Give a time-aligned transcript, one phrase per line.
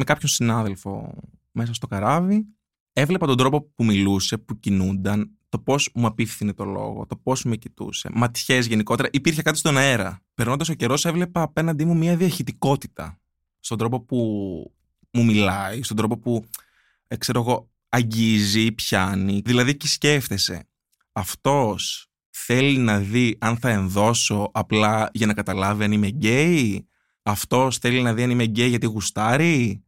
[0.00, 1.14] με κάποιον συνάδελφο
[1.52, 2.46] μέσα στο καράβι.
[2.92, 7.44] Έβλεπα τον τρόπο που μιλούσε, που κινούνταν, το πώς μου απίφθινε το λόγο, το πώς
[7.44, 9.08] με κοιτούσε, ματιές γενικότερα.
[9.12, 10.22] Υπήρχε κάτι στον αέρα.
[10.34, 13.18] Περνώντας ο καιρός, έβλεπα απέναντί μου μια διαχειτικότητα
[13.60, 14.16] στον τρόπο που
[15.12, 16.44] μου μιλάει, στον τρόπο που,
[17.06, 19.42] ε, ξέρω εγώ, αγγίζει, πιάνει.
[19.44, 20.68] Δηλαδή, και σκέφτεσαι,
[21.12, 26.86] αυτός θέλει να δει αν θα ενδώσω απλά για να καταλάβει αν είμαι γκέι.
[27.22, 29.84] Αυτός θέλει να δει αν είμαι γκέι γιατί γουστάρει;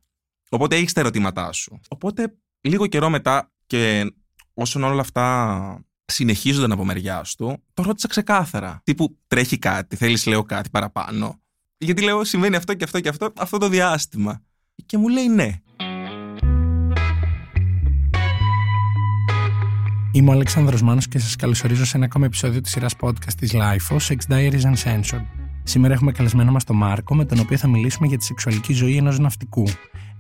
[0.53, 1.80] Οπότε έχεις τα ερωτήματά σου.
[1.89, 4.12] Οπότε λίγο καιρό μετά και
[4.55, 8.80] όσον όλα αυτά συνεχίζονταν από μεριά του, το ρώτησα ξεκάθαρα.
[8.84, 11.41] Τύπου τρέχει κάτι, θέλεις λέω κάτι παραπάνω.
[11.78, 14.42] Γιατί λέω συμβαίνει αυτό και αυτό και αυτό αυτό το διάστημα.
[14.87, 15.51] Και μου λέει ναι.
[20.12, 23.53] Είμαι ο Αλέξανδρος Μάνος και σας καλωσορίζω σε ένα ακόμα επεισόδιο της σειράς podcast της
[23.55, 25.27] LIFO, Sex Diaries Uncensored.
[25.62, 28.97] Σήμερα έχουμε καλεσμένο μας τον Μάρκο, με τον οποίο θα μιλήσουμε για τη σεξουαλική ζωή
[28.97, 29.64] ενός ναυτικού.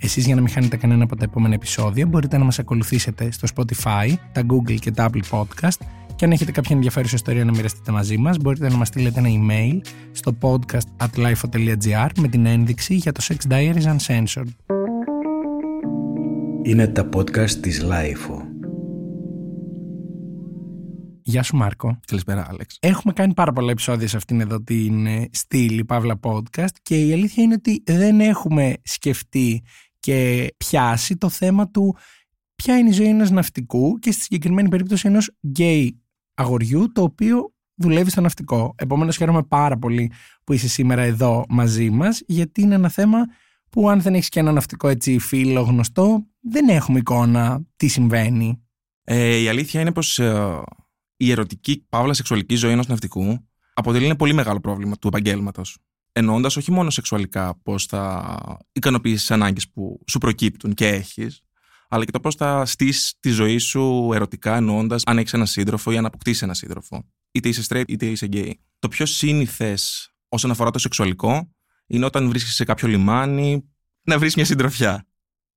[0.04, 3.48] Εσείς για να μην χάνετε κανένα από τα επόμενα επεισόδια μπορείτε να μας ακολουθήσετε στο
[3.54, 5.78] Spotify, τα Google και τα Apple Podcast
[6.16, 9.28] και αν έχετε κάποια ενδιαφέρουσα ιστορία να μοιραστείτε μαζί μας μπορείτε να μας στείλετε ένα
[9.28, 9.80] email
[10.12, 14.48] στο podcast at lifo.gr με την ένδειξη για το Sex Diaries Uncensored.
[16.62, 18.52] Είναι τα podcast της LIFO.
[21.22, 22.00] Γεια σου Μάρκο.
[22.06, 22.78] Καλησπέρα Άλεξ.
[22.80, 27.12] Έχουμε κάνει πάρα πολλά επεισόδια σε αυτήν εδώ την ε, στήλη Παύλα Podcast και η
[27.12, 29.62] αλήθεια είναι ότι δεν έχουμε σκεφτεί
[30.02, 31.96] και πιάσει το θέμα του
[32.54, 36.00] ποια είναι η ζωή ενός ναυτικού και στη συγκεκριμένη περίπτωση ενός γκέι
[36.34, 38.74] αγοριού το οποίο δουλεύει στο ναυτικό.
[38.78, 40.12] Επομένως χαίρομαι πάρα πολύ
[40.44, 43.18] που είσαι σήμερα εδώ μαζί μας γιατί είναι ένα θέμα
[43.70, 48.62] που αν δεν έχεις και ένα ναυτικό έτσι φίλο γνωστό δεν έχουμε εικόνα τι συμβαίνει.
[49.04, 50.62] Ε, η αλήθεια είναι πως ε,
[51.16, 55.78] η ερωτική παύλα σεξουαλική ζωή ενός ναυτικού αποτελεί ένα πολύ μεγάλο πρόβλημα του επαγγέλματος.
[56.12, 58.36] Εννοώντας όχι μόνο σεξουαλικά πώς θα
[58.72, 61.40] ικανοποιήσεις τις ανάγκες που σου προκύπτουν και έχεις,
[61.88, 65.90] αλλά και το πώς θα στήσεις τη ζωή σου ερωτικά, εννοώντας αν έχεις ένα σύντροφο
[65.92, 67.08] ή αν αποκτήσεις ένα σύντροφο.
[67.32, 68.52] Είτε είσαι straight είτε είσαι gay.
[68.78, 71.50] Το πιο σύνηθες όσον αφορά το σεξουαλικό
[71.86, 73.68] είναι όταν βρίσκεσαι σε κάποιο λιμάνι
[74.02, 75.06] να βρεις μια συντροφιά.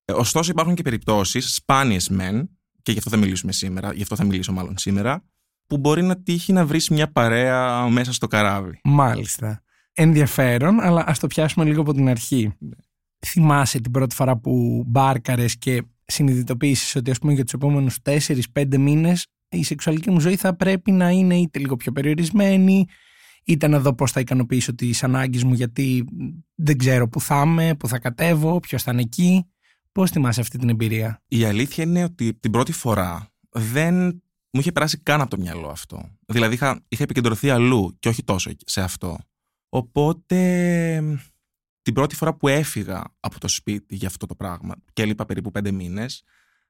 [0.06, 2.50] Ε, ωστόσο, υπάρχουν και περιπτώσεις, σπάνιες μεν,
[2.82, 5.24] και γι' αυτό θα μιλήσουμε σήμερα, γι' αυτό θα μιλήσω μάλλον σήμερα,
[5.68, 8.80] που μπορεί να τύχει να βρεις μια παρέα μέσα στο καράβι.
[8.84, 9.64] Μάλιστα.
[9.98, 12.54] Ενδιαφέρον, αλλά ας το πιάσουμε λίγο από την αρχή.
[12.60, 12.76] Ναι.
[13.26, 17.98] Θυμάσαι την πρώτη φορά που μπάρκαρες και συνειδητοποίησες ότι ας πούμε για τους επόμενους
[18.54, 22.86] 4-5 μήνες η σεξουαλική μου ζωή θα πρέπει να είναι είτε λίγο πιο περιορισμένη,
[23.44, 26.06] είτε να δω πώς θα ικανοποιήσω τις ανάγκες μου γιατί
[26.56, 29.46] δεν ξέρω που θα είμαι, που θα κατέβω, ποιος θα είναι εκεί.
[29.92, 33.96] Πώς θυμάσαι αυτή την εμπειρία; Η αλήθεια είναι ότι την πρώτη φορά δεν
[34.50, 36.10] μου είχε περάσει καν από το μυαλό αυτό.
[36.26, 39.18] Δηλαδή είχα, είχα επικεντρωθεί αλλού και όχι τόσο σε αυτό.
[39.76, 40.40] Οπότε
[41.82, 45.52] την πρώτη φορά που έφυγα από το σπίτι για αυτό το πράγμα και έλειπα περίπου
[45.52, 46.24] πέντε μήνες,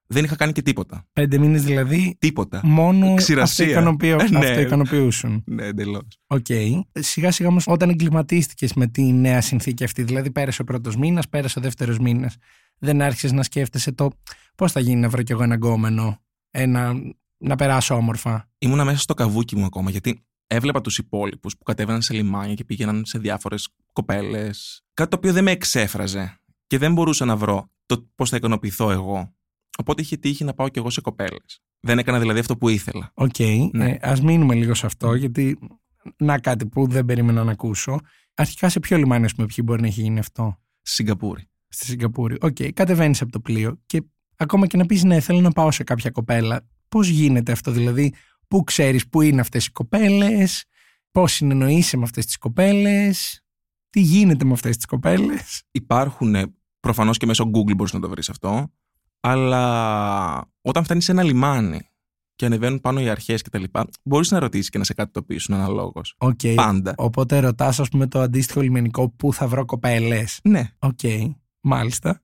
[0.07, 1.07] δεν είχα κάνει και τίποτα.
[1.13, 2.15] Πέντε μήνες δηλαδή.
[2.19, 2.61] Τίποτα.
[2.63, 4.37] Μόνο αυτοϊκανοποιούσουν.
[4.37, 5.43] ναι, ικανοποιούσουν.
[5.45, 6.07] ναι, εντελώς.
[6.27, 6.45] Οκ.
[6.49, 6.79] Okay.
[6.91, 11.29] Σιγά σιγά όμως όταν εγκλιματίστηκες με τη νέα συνθήκη αυτή, δηλαδή πέρασε ο πρώτος μήνας,
[11.29, 12.35] πέρασε ο δεύτερος μήνας,
[12.77, 14.09] δεν άρχισες να σκέφτεσαι το
[14.55, 16.93] πώς θα γίνει να βρω κι εγώ ένα γκόμενο, ένα
[17.37, 22.01] να περάσω όμορφα; Ήμουνα μέσα στο καβούκι μου ακόμα, γιατί έβλεπα τους υπόλοιπους που κατέβαιναν
[22.01, 24.83] σε λιμάνια και πήγαιναν σε διάφορες κοπέλες.
[24.93, 28.91] Κάτι το οποίο δεν με εξέφραζε και δεν μπορούσα να βρω το πώς θα ικανοποιηθώ
[28.91, 29.35] εγώ.
[29.77, 31.61] Οπότε είχε τύχει να πάω κι εγώ σε κοπέλες.
[31.79, 33.11] Δεν έκανα δηλαδή αυτό που ήθελα.
[33.13, 33.35] Οκ.
[33.37, 33.69] Okay.
[33.71, 33.89] Ναι.
[33.89, 35.57] Ε, Ας μείνουμε λίγο σε αυτό, γιατί
[36.17, 37.99] να κάτι που δεν περίμενα να ακούσω.
[38.35, 41.49] Αρχικά σε ποιο λιμάνι, ας πούμε, ποιο μπορεί να έχει γίνει αυτό; Στη Σιγκαπούρη.
[41.67, 42.37] Στη Σιγκαπούρη.
[42.41, 42.55] Οκ.
[42.59, 42.71] Okay.
[42.71, 44.03] Κατεβαίνεις από το πλοίο και
[44.35, 46.67] ακόμα και να πεις ναι, θέλω να πάω σε κάποια κοπέλα.
[46.89, 48.13] Πώς γίνεται αυτό, δηλαδή,
[48.47, 50.65] πού ξέρεις πού είναι αυτές οι κοπέλες,
[51.11, 53.41] πώς συνεννοείσαι με αυτές τις κοπέλες,
[53.89, 55.63] τι γίνεται με αυτές τις κοπέλες.
[55.71, 56.35] Υπάρχουν
[56.79, 58.71] προφανώς και μέσω Google μπορείς να το βρεις αυτό.
[59.19, 61.89] Αλλά όταν φτάνεις σε ένα λιμάνι
[62.35, 63.63] και ανεβαίνουν πάνω οι αρχές κτλ.,
[64.03, 66.15] μπορείς να ρωτήσεις και να σε κατατοπίσουν αναλόγως.
[66.17, 66.53] Okay.
[66.55, 66.93] Πάντα.
[66.97, 70.39] Οπότε ρωτάς, ας πούμε, το αντίστοιχο λιμενικό πού θα βρω κοπέλες.
[70.43, 70.69] Ναι.
[70.79, 70.99] Οκ.
[71.01, 71.35] Okay.
[71.61, 72.21] Μάλιστα.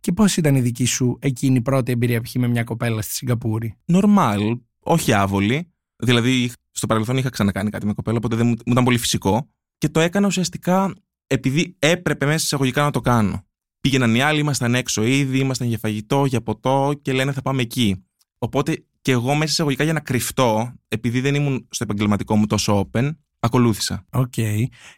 [0.00, 3.02] Και πώς ήταν η δική σου εκείνη η πρώτη εμπειρία που είχες με μια κοπέλα
[3.02, 5.73] στη Σιγκαπούρη; Νορμάλ, όχι άβολη.
[6.04, 9.48] Δηλαδή, στο παρελθόν είχα ξανακάνει κάτι με κοπέλα, οπότε δεν μου, ήταν πολύ φυσικό.
[9.78, 10.94] Και το έκανα ουσιαστικά
[11.26, 13.46] επειδή έπρεπε μέσα εισαγωγικά να το κάνω.
[13.80, 17.62] Πήγαιναν οι άλλοι, ήμασταν έξω ήδη, ήμασταν για φαγητό, για ποτό και λένε θα πάμε
[17.62, 18.04] εκεί.
[18.38, 22.88] Οπότε και εγώ μέσα εισαγωγικά για να κρυφτώ, επειδή δεν ήμουν στο επαγγελματικό μου τόσο
[22.92, 24.06] open, Ακολούθησα.
[24.10, 24.32] Οκ.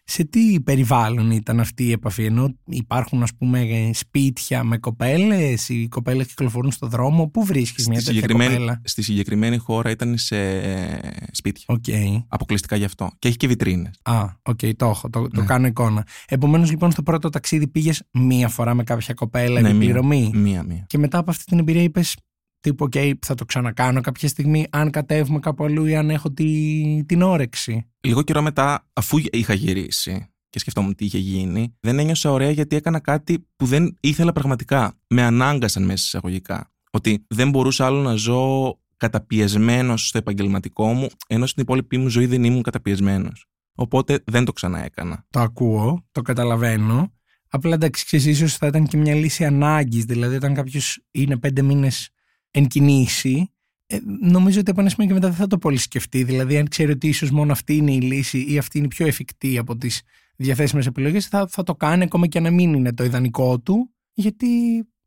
[0.04, 5.88] Σε τι περιβάλλον ήταν αυτή η επαφή, ενώ υπάρχουν ας πούμε σπίτια με κοπέλες, οι
[5.88, 10.18] κοπέλες κυκλοφορούν στο δρόμο, πού βρίσκεις μια Στη τέτοια συγκεκριμένη, κοπέλα; στη συγκεκριμένη χώρα ήταν
[10.18, 10.98] σε ε,
[11.30, 11.64] σπίτια.
[11.68, 11.84] Οκ.
[12.28, 13.10] Αποκλειστικά γι' αυτό.
[13.18, 14.00] Και έχει και βιτρίνες.
[14.02, 15.46] Α, οκ, το έχω, το, το Ναι.
[15.46, 16.06] κάνω εικόνα.
[16.28, 20.30] Επομένως λοιπόν στο πρώτο ταξίδι πήγες μία φορά με κάποια κοπέλα Ναι, επί πληρωμή.
[20.34, 20.84] Μία-μία.
[20.86, 22.16] Και μετά από αυτή την εμπειρία είπες
[22.70, 27.04] τύπου, οκ, θα το ξανακάνω κάποια στιγμή αν κατέβουμε κάπου αλλού ή αν έχω τη,
[27.06, 27.86] την όρεξη.
[28.00, 32.76] Λίγο καιρό μετά, αφού είχα γυρίσει και σκεφτόμουν τι είχε γίνει, δεν ένιωσα ωραία γιατί
[32.76, 34.98] έκανα κάτι που δεν ήθελα πραγματικά.
[35.08, 36.72] Με ανάγκασαν μέσα εισαγωγικά.
[36.90, 42.26] Ότι δεν μπορούσα άλλο να ζω καταπιεσμένος στο επαγγελματικό μου, ενώ στην υπόλοιπη μου ζωή
[42.26, 43.46] δεν ήμουν καταπιεσμένος.
[43.74, 45.24] Οπότε δεν το ξαναέκανα.
[45.30, 47.12] Το ακούω, το καταλαβαίνω.
[47.48, 50.04] Απλά εντάξει, ξέρεις, ίσως θα ήταν και μια λύση ανάγκης.
[50.04, 52.10] Δηλαδή, όταν κάποιος είναι πέντε μήνες
[52.56, 53.50] εν κινήσει,
[53.86, 56.24] ε, νομίζω ότι από ένα σημείο και μετά δεν θα το πολύ σκεφτεί.
[56.24, 59.06] Δηλαδή, αν ξέρει ότι ίσως μόνο αυτή είναι η λύση ή αυτή είναι η πιο
[59.06, 60.02] εφικτή από τις
[60.36, 64.46] διαθέσιμες επιλογές, θα, θα το κάνει ακόμα και να μην είναι το ιδανικό του, γιατί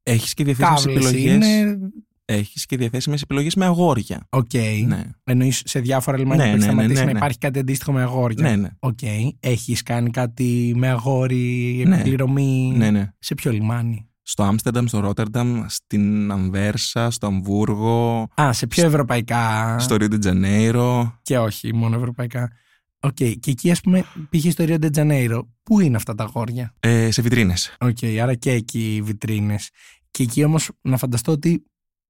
[0.04, 1.36] Έχεις και διαθέσιμες κάβλες επιλογές.
[1.48, 1.80] είναι.
[2.25, 4.28] Έχεις και διαθέσιμες επιλογές με αγόρια.
[4.30, 4.54] Οκ.
[4.86, 5.04] Ναι.
[5.24, 7.18] Εννοείς σε διάφορα λιμάνια Ναι, που έχεις ναι, ναι, σταματήσει ναι, να ναι.
[7.18, 8.50] υπάρχει κάτι αντίστοιχο με αγόρια.
[8.50, 8.69] Ναι, ναι.
[8.80, 9.00] Οκ.
[9.40, 11.95] Έχεις κάνει κάτι με αγόρι, Ναι.
[11.96, 12.74] επί πληρωμή.
[12.75, 13.12] ναι, ναι.
[13.19, 14.09] Σε ποιο λιμάνι.
[14.31, 19.76] Στο Άμστερνταμ, στο Ρότερνταμ, στην Αμβέρσα, στο Αμβούργο, Α, σε πιο ευρωπαϊκά.
[19.80, 21.20] στο Ρίο ντε Τζανέιρο.
[21.22, 22.52] Και όχι, μόνο ευρωπαϊκά.
[23.00, 23.14] Οκ.
[23.14, 25.40] Και εκεί, ας πούμε, πήγες στο Rio de Janeiro.
[25.64, 26.76] Πού είναι αυτά τα αγόρια.
[26.80, 27.76] Ε, σε βιτρίνες.
[27.80, 29.70] Οκ, άρα και εκεί οι βιτρίνες.
[30.12, 31.66] Και εκεί όμως να φανταστώ ότι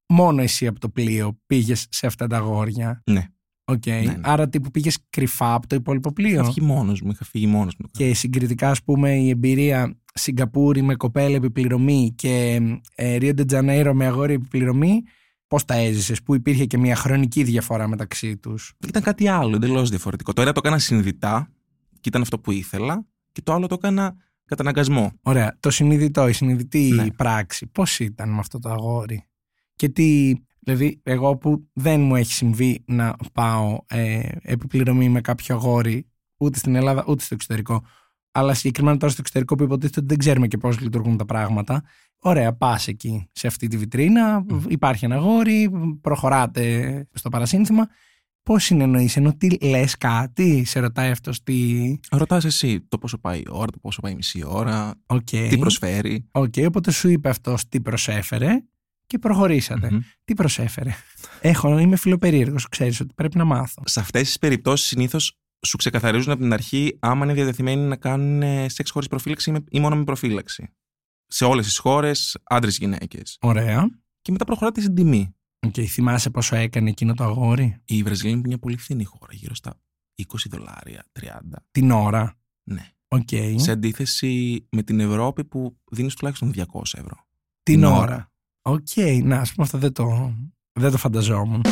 [0.08, 3.02] μόνο εσύ από το πλοίο πήγες σε αυτά τα αγόρια.
[3.10, 3.26] Ναι.
[3.70, 3.86] Οκ.
[3.86, 4.16] ναι.
[4.20, 6.40] Άρα τύπου πήγες κρυφά από το υπόλοιπο πλοίο.
[6.40, 7.86] Είχα φύγει μόνος μου, είχα φύγει μόνος μου.
[7.90, 12.60] Και συγκριτικά, ας πούμε, η εμπειρία Σιγκαπούρη με κοπέλα επιπληρωμή και
[12.94, 15.02] ε, Rio de Janeiro με αγόρι επιπληρωμή,
[15.46, 19.90] πώς τα έζησες, που υπήρχε και μια χρονική διαφορά μεταξύ τους; Ήταν κάτι άλλο, εντελώς
[19.90, 20.32] διαφορετικό.
[20.32, 21.48] Το ένα το έκανα συνειδητά
[21.92, 24.14] και ήταν αυτό που ήθελα, και το άλλο το έκανα
[24.44, 25.12] κατά αναγκασμό.
[25.22, 25.56] Ωραία.
[25.60, 27.10] Το συνειδητό, η συνειδητή Ναι.
[27.10, 29.24] πράξη, πώς ήταν με αυτό το αγόρι;
[29.76, 30.32] Και τι.
[30.60, 36.58] Δηλαδή, εγώ που δεν μου έχει συμβεί να πάω ε, επιπληρωμή με κάποιο αγόρι ούτε
[36.58, 37.82] στην Ελλάδα ούτε στο εξωτερικό,
[38.30, 41.82] αλλά συγκεκριμένα τώρα στο εξωτερικό που υποτίθεται ότι δεν ξέρουμε και πώς λειτουργούν τα πράγματα.
[42.18, 45.70] Ωραία, πας εκεί σε αυτή τη βιτρίνα, υπάρχει ένα αγόρι,
[46.00, 47.88] προχωράτε στο παρασύνθημα.
[48.42, 51.98] Πώς συνεννοείσαι, του λες κάτι, σε ρωτάει αυτός τι.
[52.10, 55.28] Ρωτάς εσύ το πόσο πάει η ώρα, το πόσο πάει η μισή ώρα, Οκ.
[55.28, 56.28] τι προσφέρει.
[56.30, 58.62] Οκ, οπότε σου είπε αυτός τι προσέφερε
[59.10, 59.90] και προχωρήσατε.
[59.90, 60.00] Μμμ.
[60.24, 60.90] Τι προσέφερε.
[61.40, 63.82] Έχω, είμαι φιλοπερίεργος, ξέρεις ότι πρέπει να μάθω.
[63.86, 68.42] Σε αυτές τις περιπτώσεις συνήθως σου ξεκαθαρίζουν από την αρχή άμα είναι διατεθειμένοι να κάνουν
[68.42, 70.68] ε, σεξ χωρίς προφύλαξη ή με- ή μόνο με προφύλαξη.
[71.26, 73.22] Σε όλες τις χώρες, άντρε-γυναίκε.
[73.40, 73.88] Ωραία.
[74.22, 75.34] Και μετά προχωράτε στην τιμή.
[75.66, 79.54] Οκ, θυμάσαι πόσο έκανε εκείνο το αγόρι; Η Βραζιλία είναι μια πολύ φθηνή χώρα, γύρω
[79.54, 79.80] στα
[80.22, 81.28] 20 δολάρια, 30.
[81.70, 82.38] την ώρα;
[82.70, 82.88] Ναι.
[83.08, 83.28] Οκ.
[83.56, 86.64] Σε αντίθεση με την Ευρώπη που δίνεις τουλάχιστον 200
[86.98, 87.26] ευρώ.
[87.62, 87.96] την την ώρα.
[87.98, 88.32] ώρα.
[88.70, 90.34] Οκ, να, ας πούμε αυτό δεν το,
[90.72, 91.62] δεν το φανταζόμουν.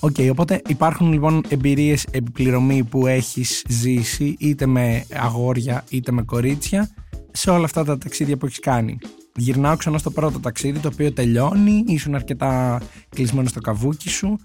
[0.00, 6.22] Οκ, οπότε υπάρχουν λοιπόν εμπειρίες επί πληρωμή που έχεις ζήσει είτε με αγόρια είτε με
[6.22, 6.90] κορίτσια
[7.32, 8.98] σε όλα αυτά τα ταξίδια που έχεις κάνει.
[9.36, 14.38] Γυρνάω ξανά στο πρώτο ταξίδι το οποίο τελειώνει, ήσουν αρκετά κλεισμένος στο καβούκι σου.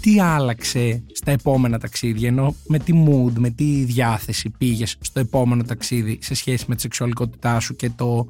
[0.00, 5.62] Τι άλλαξε στα επόμενα ταξίδια, ενώ με τι mood, με τι διάθεση πήγες στο επόμενο
[5.62, 8.28] ταξίδι σε σχέση με τη σεξουαλικότητά σου και το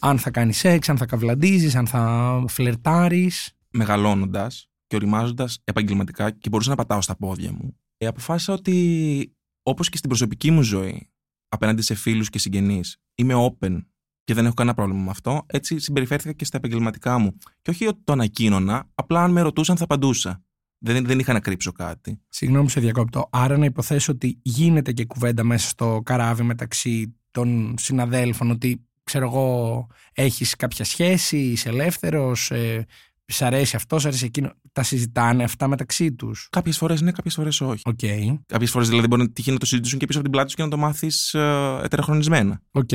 [0.00, 3.56] αν θα κάνεις σεξ, αν θα καυλαντίζεις, αν θα φλερτάρεις.
[3.70, 9.88] Μεγαλώνοντας και οριμάζοντας επαγγελματικά και μπορούσα να πατάω στα πόδια μου, ε, αποφάσισα ότι όπως
[9.88, 11.10] και στην προσωπική μου ζωή,
[11.48, 13.84] απέναντι σε φίλους και συγγενείς, είμαι open
[14.24, 17.36] και δεν έχω κανένα πρόβλημα με αυτό, έτσι συμπεριφέρθηκα και στα επαγγελματικά μου.
[17.62, 20.42] Και όχι ότι το ανακοίνωνα, απλά αν με ρωτούσαν θα απαντούσα.
[20.84, 22.20] Δεν, δεν είχα να κρύψω κάτι.
[22.28, 23.28] Συγγνώμη σε διακόπτω.
[23.32, 29.24] Άρα να υποθέσω ότι γίνεται και κουβέντα μέσα στο καράβι μεταξύ των συναδέλφων ότι ξέρω
[29.24, 32.86] εγώ έχεις κάποια σχέση, είσαι ελεύθερος, ε,
[33.24, 34.52] σ' αρέσει αυτό, σ' αρέσει εκείνο.
[34.72, 36.48] Τα συζητάνε αυτά μεταξύ τους.
[36.50, 37.82] Κάποιες φορές ναι, κάποιες φορές όχι.
[37.84, 37.98] Οκ.
[38.46, 40.56] Κάποιες φορές δηλαδή μπορεί να τυχεί να το συζητήσουν και πίσω από την πλάτη του
[40.56, 42.60] και να το μάθεις ε, ετεροχρονισμένα.
[42.70, 42.88] Οκ.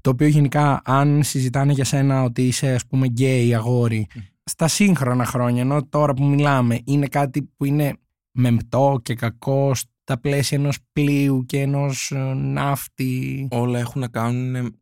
[0.00, 4.06] Το οποίο γενικά αν συζητάνε για σένα ότι είσαι ας πούμε γκέι αγόρι
[4.48, 7.96] στα σύγχρονα χρόνια ενώ τώρα που μιλάμε είναι κάτι που είναι
[8.32, 13.48] μεμπτό και κακό στα πλαίσια ενός πλοίου και ενός ε, ναύτη.
[13.50, 14.80] Όλα έχουν να κάνουν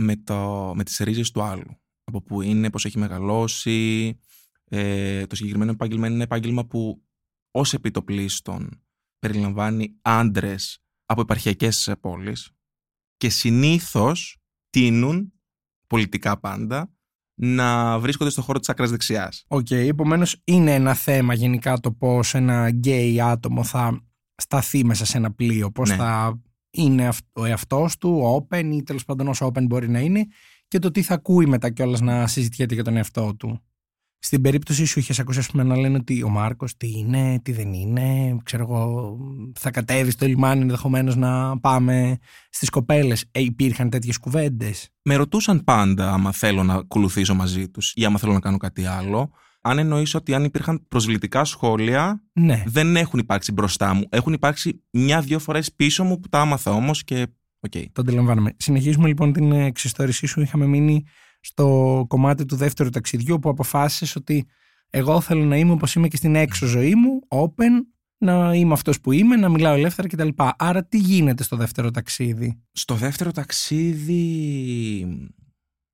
[0.00, 1.80] με, το, με τις ρίζες του άλλου.
[2.04, 4.18] Από που είναι, πώς έχει μεγαλώσει.
[4.64, 7.02] Ε, το συγκεκριμένο επάγγελμα είναι ένα επάγγελμα που
[7.50, 8.82] ως επί το πλείστον
[9.18, 12.50] περιλαμβάνει άντρες από επαρχιακές πόλεις
[13.16, 14.38] και συνήθως
[14.70, 15.32] τείνουν
[15.86, 16.92] πολιτικά πάντα,
[17.40, 19.44] να βρίσκονται στο χώρο της άκρας δεξιάς.
[19.48, 24.00] OK, okay, επομένως είναι ένα θέμα γενικά το πώς ένα γκέι άτομο θα
[24.34, 25.96] σταθεί μέσα σε ένα πλοίο, πώς Ναι.
[25.96, 26.40] θα
[26.70, 30.26] είναι αυ- ο εαυτός του, open ή τέλος πάντων όσο open μπορεί να είναι
[30.68, 33.62] και το τι θα ακούει μετά κιόλας να συζητιέται για τον εαυτό του.
[34.18, 37.52] Στην περίπτωση σου είχες ακούσει ας πούμε, να λένε ότι ο Μάρκος τι είναι, τι
[37.52, 39.16] δεν είναι, ξέρω εγώ,
[39.58, 42.18] θα κατέβει στο λιμάνι ενδεχομένως να πάμε
[42.50, 43.24] στις κοπέλες.
[43.30, 48.18] Ε, υπήρχαν τέτοιες κουβέντες; Με ρωτούσαν πάντα άμα θέλω να ακολουθήσω μαζί τους ή άμα
[48.18, 49.30] θέλω να κάνω κάτι άλλο.
[49.60, 52.62] Αν εννοείς ότι αν υπήρχαν προσβλητικά σχόλια, Ναι.
[52.66, 54.04] δεν έχουν υπάρξει μπροστά μου.
[54.08, 57.26] Έχουν υπάρξει μια-δυο φορές πίσω μου που τα άμαθα όμως και
[57.60, 57.70] οκ.
[57.92, 58.54] Το αντιλαμβάνομαι.
[58.56, 60.40] Συνεχίζουμε λοιπόν την εξιστόρησή σου.
[60.40, 61.04] Είχαμε μείνει
[61.48, 64.46] στο κομμάτι του δεύτερου ταξιδιού που αποφάσισες ότι
[64.90, 67.86] εγώ θέλω να είμαι όπως είμαι και στην έξω ζωή μου, open,
[68.18, 70.28] να είμαι αυτός που είμαι, να μιλάω ελεύθερα κτλ.
[70.58, 74.22] Άρα τι γίνεται στο δεύτερο ταξίδι; Στο δεύτερο ταξίδι,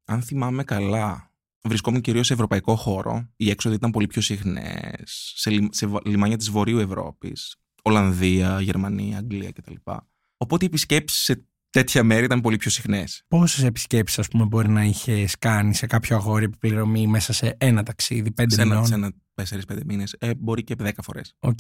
[0.05, 1.33] αν θυμάμαι καλά,
[1.63, 3.29] βρισκόμουν κυρίως σε ευρωπαϊκό χώρο.
[3.37, 8.61] Οι έξοδοι ήταν πολύ πιο συχνές, σε, λι- σε βα- λιμάνια της Βορείου Ευρώπης, Ολλανδία,
[8.61, 9.75] Γερμανία, Αγγλία κτλ.
[10.37, 13.25] Οπότε οι επισκέψεις σε τέτοια μέρη ήταν πολύ πιο συχνές.
[13.29, 17.57] Πόσες επισκέψεις, ας πούμε, μπορεί να είχες κάνει σε κάποιο αγόρι επί πληρωμή μέσα σε
[17.59, 21.35] ένα ταξίδι, πέντε σε ένα, μηνών; σε ένα 4-5 μήνες, ε, μπορεί και 10 φορές.
[21.39, 21.59] Οκ.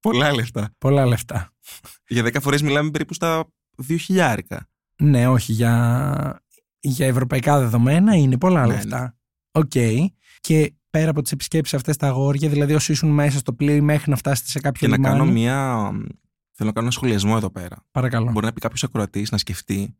[0.00, 0.74] Πολλά λεφτά.
[0.78, 1.52] Πολλά λεφτά.
[2.08, 3.44] Για 10 φορές μιλάμε περίπου στα
[3.88, 4.36] 2.000.
[4.96, 6.42] Ναι, όχι, για,
[6.80, 9.16] για ευρωπαϊκά δεδομένα είναι πολλά Ναι, λεφτά.
[9.50, 9.72] Οκ.
[10.40, 13.80] Και πέρα από τις επισκέψεις αυτές τα αγόρια, δηλαδή όσοι ήσουν μέσα στο πλοίο ή
[13.80, 15.90] μέχρι να φτάσετε σε κάποιο Και να λιμάνι; κάνω μια...
[16.62, 17.86] Θέλω να κάνω ένα σχολιασμό εδώ πέρα.
[17.90, 18.30] Παρακαλώ.
[18.30, 19.96] Μπορεί να πει κάποιος ακροατής να σκεφτεί.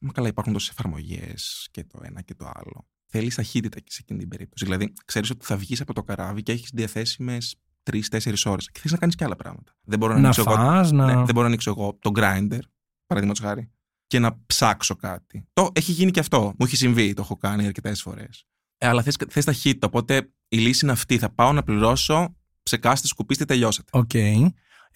[0.00, 2.86] Μα καλά, υπάρχουν τόσες εφαρμογές και το ένα και το άλλο.
[3.06, 4.64] Θέλεις ταχύτητα και σε εκείνη την περίπτωση.
[4.64, 7.56] Δηλαδή, ξέρεις ότι θα βγεις από το καράβι και έχεις διαθέσιμες
[7.90, 9.76] 3-4 ώρες και θες να κάνεις και άλλα πράγματα.
[9.82, 11.06] Δεν μπορώ να, να ανοίξω εγώ, φας, να...
[11.06, 12.60] ναι, δεν μπορώ να ανοίξω εγώ το grinder,
[13.06, 13.70] παραδείγματος χάρη,
[14.06, 15.46] και να ψάξω κάτι.
[15.52, 16.40] Το έχει γίνει και αυτό.
[16.42, 18.46] Μου έχει συμβεί, το έχω κάνει αρκετές φορές.
[18.78, 19.86] Ε, αλλά θες, θες ταχύτητα.
[19.86, 21.18] Οπότε η λύση είναι αυτή.
[21.18, 23.98] Θα πάω να πληρώσω, ψεκάστε, σκουπίστε, τελειώσατε.
[23.98, 24.10] Οκ.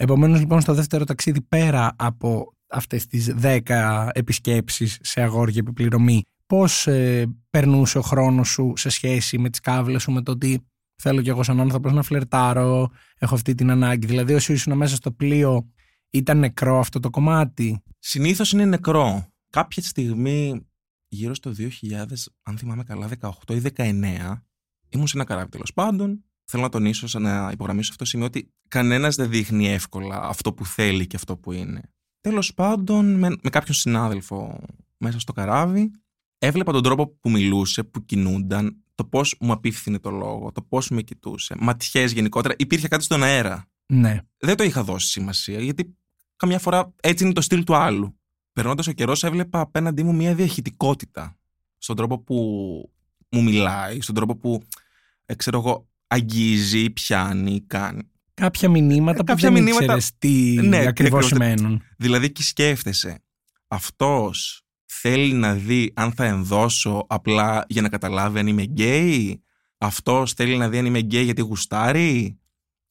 [0.03, 6.23] Επομένως, λοιπόν, στο δεύτερο ταξίδι, πέρα από αυτές τις 10 επισκέψεις σε αγόρια επί πληρωμή,
[6.47, 10.67] πώς ε, περνούσε ο χρόνος σου σε σχέση με τις κάβλες σου, με το ότι
[10.97, 14.07] θέλω κι εγώ σαν άνθρωπος να φλερτάρω, έχω αυτή την ανάγκη.
[14.07, 15.71] Δηλαδή, όσοι ήσουν μέσα στο πλοίο,
[16.11, 19.27] ήταν νεκρό αυτό το κομμάτι; Συνήθως είναι νεκρό.
[19.51, 20.67] Κάποια στιγμή,
[21.09, 24.45] γύρω στο 2000, αν θυμάμαι καλά, 18 ή 19,
[24.89, 26.25] ήμουν σε ένα καράβι τέλος πάντων.
[26.53, 30.53] Θέλω να τονίσω, σαν να υπογραμμίσω αυτό το σημείο, ότι κανένας δεν δείχνει εύκολα αυτό
[30.53, 31.83] που θέλει και αυτό που είναι.
[32.21, 34.61] Τέλος πάντων, με, με κάποιον συνάδελφο
[34.97, 35.91] μέσα στο καράβι,
[36.39, 40.89] έβλεπα τον τρόπο που μιλούσε, που κινούνταν, το πώς μου απίφθινε το λόγο, το πώς
[40.91, 42.55] με κοιτούσε, ματιές γενικότερα.
[42.59, 44.21] Υπήρχε κάτι στον αέρα Ναι.
[44.39, 45.97] δεν το είχα δώσει σημασία, γιατί
[46.37, 48.19] καμιά φορά έτσι είναι το στυλ του άλλου.
[48.53, 51.39] Περνώντας ο καιρός, έβλεπα απέναντί μου μια διαχειτικότητα
[51.79, 52.35] στον τρόπο που
[53.31, 54.63] μου μιλάει, στον τρόπο που,
[55.27, 58.03] ε, ξέρω εγώ, αγγίζει, πιάνει, κάνει.
[58.35, 61.27] Κάποια μηνύματα Ε, που κάποια δεν μηνύματα- ήξερες τι Ναι, ακριβώς ακριβώς.
[61.27, 61.83] σημαίνουν.
[61.97, 63.23] Δηλαδή, και σκέφτεσαι,
[63.69, 69.43] αυτός θέλει να δει αν θα ενδώσω απλά για να καταλάβει αν είμαι γκέι,
[69.79, 72.35] αυτός θέλει να δει αν είμαι γκέι γιατί γουστάρει;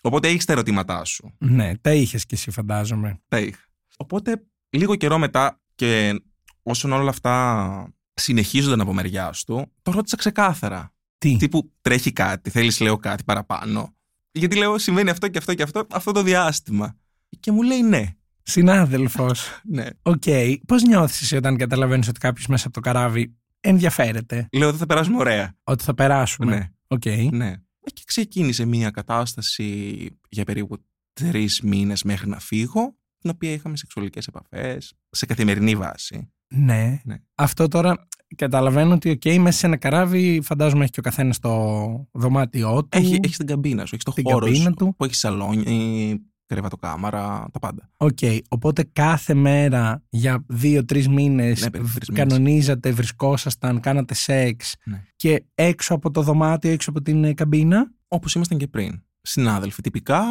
[0.02, 1.34] Οπότε έχεις τα ερωτήματά σου.
[1.38, 3.20] Ναι, τα είχες κι εσύ φαντάζομαι.
[3.28, 3.60] Τα είχα.
[3.98, 6.22] Οπότε, λίγο καιρό μετά και
[6.64, 10.94] όσο όλα αυτά συνεχίζονταν από μεριά του, τον ρώτησα ξεκάθαρα.
[11.20, 13.94] Τι; Τύπου τρέχει κάτι, θέλεις λέω κάτι παραπάνω.
[14.32, 16.98] Γιατί λέω συμβαίνει αυτό και αυτό και αυτό αυτό το διάστημα.
[17.40, 18.04] Και μου λέει ναι.
[18.44, 19.60] Συνάδελφος.
[19.76, 19.86] ναι.
[20.02, 20.24] Οκ.
[20.68, 24.86] Πώς νιώθεις εσύ όταν καταλαβαίνεις ότι κάποιος μέσα από το καράβι ενδιαφέρεται; Λέω ότι θα
[24.86, 25.56] περάσουμε ωραία.
[25.64, 26.56] ότι θα περάσουμε.
[26.56, 26.70] Ναι.
[26.88, 27.06] Οκ.
[27.32, 27.48] ναι.
[27.80, 29.96] Ε, Και ξεκίνησε μια κατάσταση
[30.30, 30.78] για περίπου
[31.14, 36.32] τρεις μήνες μέχρι να φύγω, την οποία είχαμε σεξουαλικές επαφές σε καθημερινή βάση.
[36.56, 37.02] Ναι.
[37.04, 37.16] Ναι.
[37.36, 42.08] Αυτό τώρα καταλαβαίνω ότι οκ, μέσα σε ένα καράβι φαντάζομαι έχει και ο καθένας το
[42.12, 42.88] δωμάτιό του.
[42.92, 44.94] Έχει, έχεις την καμπίνα σου, έχει το Την χώρο καμπίνα σου, του.
[44.98, 46.16] που έχει σαλόνι,
[46.46, 47.90] κρεβατοκάμαρα, τα πάντα.
[47.98, 48.18] Οκ.
[48.50, 52.28] Οπότε κάθε μέρα για δύο-τρεις μήνες Ναι, περίπου τρεις μήνες.
[52.28, 55.04] κανονίζατε, βρισκόσασταν, κάνατε σεξ Ναι.
[55.16, 59.04] και έξω από το δωμάτιο, έξω από την ε, καμπίνα; Όπως ήμασταν και πριν.
[59.22, 60.24] Συνάδελφοι, τυπικά,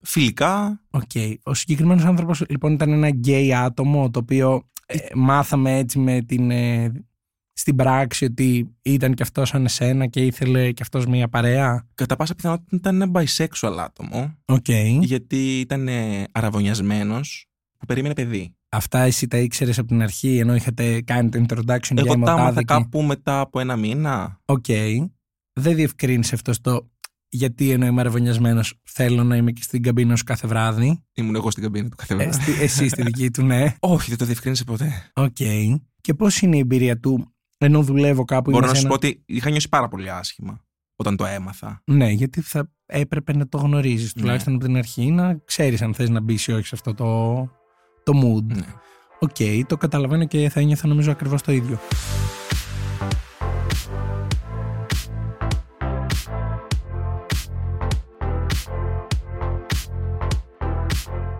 [0.00, 0.82] φιλικά.
[0.90, 1.10] Οκ.
[1.42, 4.60] Ο συγκεκριμένος άνθρωπος λοιπόν ήταν ένα γκέι άτομο το οποίο ε,
[5.14, 6.92] μάθαμε έτσι με την, ε,
[7.52, 11.86] στην πράξη ότι ήταν και αυτός σαν εσένα και ήθελε και αυτός μια παρέα.
[11.94, 14.68] Κατά πάσα πιθανότητα ήταν ένα bisexual άτομο, Οκ.
[15.00, 17.46] γιατί ήταν ε, αρραβωνιασμένος
[17.78, 18.52] που περίμενε παιδί.
[18.68, 22.12] Αυτά εσύ τα ήξερες από την αρχή ενώ είχατε κάνει το introduction για Εγώ τα
[22.12, 22.64] έμαθα αιμοτάδικη.
[22.64, 24.40] κάπου μετά από ένα μήνα.
[24.44, 24.64] Οκ.
[25.60, 26.88] Δεν διευκρίνησε αυτό το
[27.28, 31.02] γιατί ενώ είμαι αρραβωνιασμένος θέλω να είμαι και στην καμπίνα σου κάθε βράδυ.
[31.14, 32.32] Ήμουν εγώ στην καμπίνα του κάθε Ε, βράδυ.
[32.42, 33.74] στη- εσύ στη δική του, ναι.
[33.80, 35.10] Όχι, δεν το διευκρίνησε ποτέ.
[35.14, 35.36] Οκ.
[36.00, 38.50] Και πώς είναι η εμπειρία του ενώ δουλεύω κάπου.
[38.50, 40.64] Μπορώ είμαι να σε σου ένα- πω ότι είχα νιώσει πάρα πολύ άσχημα
[40.96, 41.82] όταν το έμαθα.
[41.84, 44.20] Ναι, γιατί θα έπρεπε να το γνωρίζεις Ναι.
[44.22, 47.34] τουλάχιστον από την αρχή, να ξέρεις αν θες να μπεις ή όχι σε αυτό το,
[48.02, 48.54] το mood.
[48.56, 48.66] Ναι.
[49.20, 51.78] Οκ, το καταλαβαίνω και θα ένιωθα νομίζω ακριβώς το ίδιο.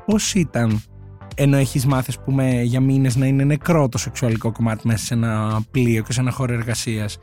[0.09, 0.83] Πώς ήταν
[1.35, 5.15] ενώ έχεις μάθει ας πούμε, για μήνες να είναι νεκρό το σεξουαλικό κομμάτι μέσα σε
[5.15, 7.19] ένα πλοίο και σε ένα χώρο εργασίας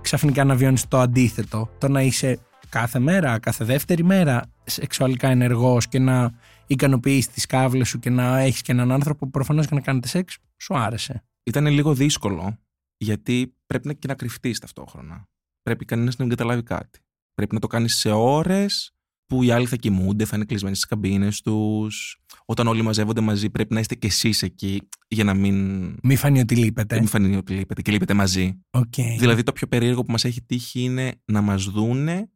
[0.00, 5.88] ξαφνικά να βιώνεις το αντίθετο το να είσαι κάθε μέρα, κάθε δεύτερη μέρα σεξουαλικά ενεργός
[5.88, 6.32] και να
[6.66, 10.08] ικανοποιείς τις κάβλες σου και να έχεις και έναν άνθρωπο που προφανώς και να κάνετε
[10.08, 11.24] σεξ σου άρεσε.
[11.42, 12.58] Ήταν λίγο δύσκολο
[12.96, 15.28] γιατί πρέπει να και να κρυφτείς ταυτόχρονα.
[15.62, 16.98] Πρέπει κανένας να μην καταλάβει κάτι.
[17.34, 18.94] Πρέπει να το κάνεις σε ώρες
[19.30, 22.18] που οι άλλοι θα κοιμούνται, θα είναι κλεισμένοι στις καμπίνες τους.
[22.44, 25.86] Όταν όλοι μαζεύονται μαζί, πρέπει να είστε κι εσείς εκεί για να μην.
[26.02, 26.98] Μη φανεί ότι λείπετε.
[26.98, 28.60] Μην φανεί ότι λείπετε και λείπετε μαζί.
[28.70, 28.94] Οκ.
[29.18, 32.28] Δηλαδή, το πιο περίεργο που μας έχει τύχει είναι να μας δούνε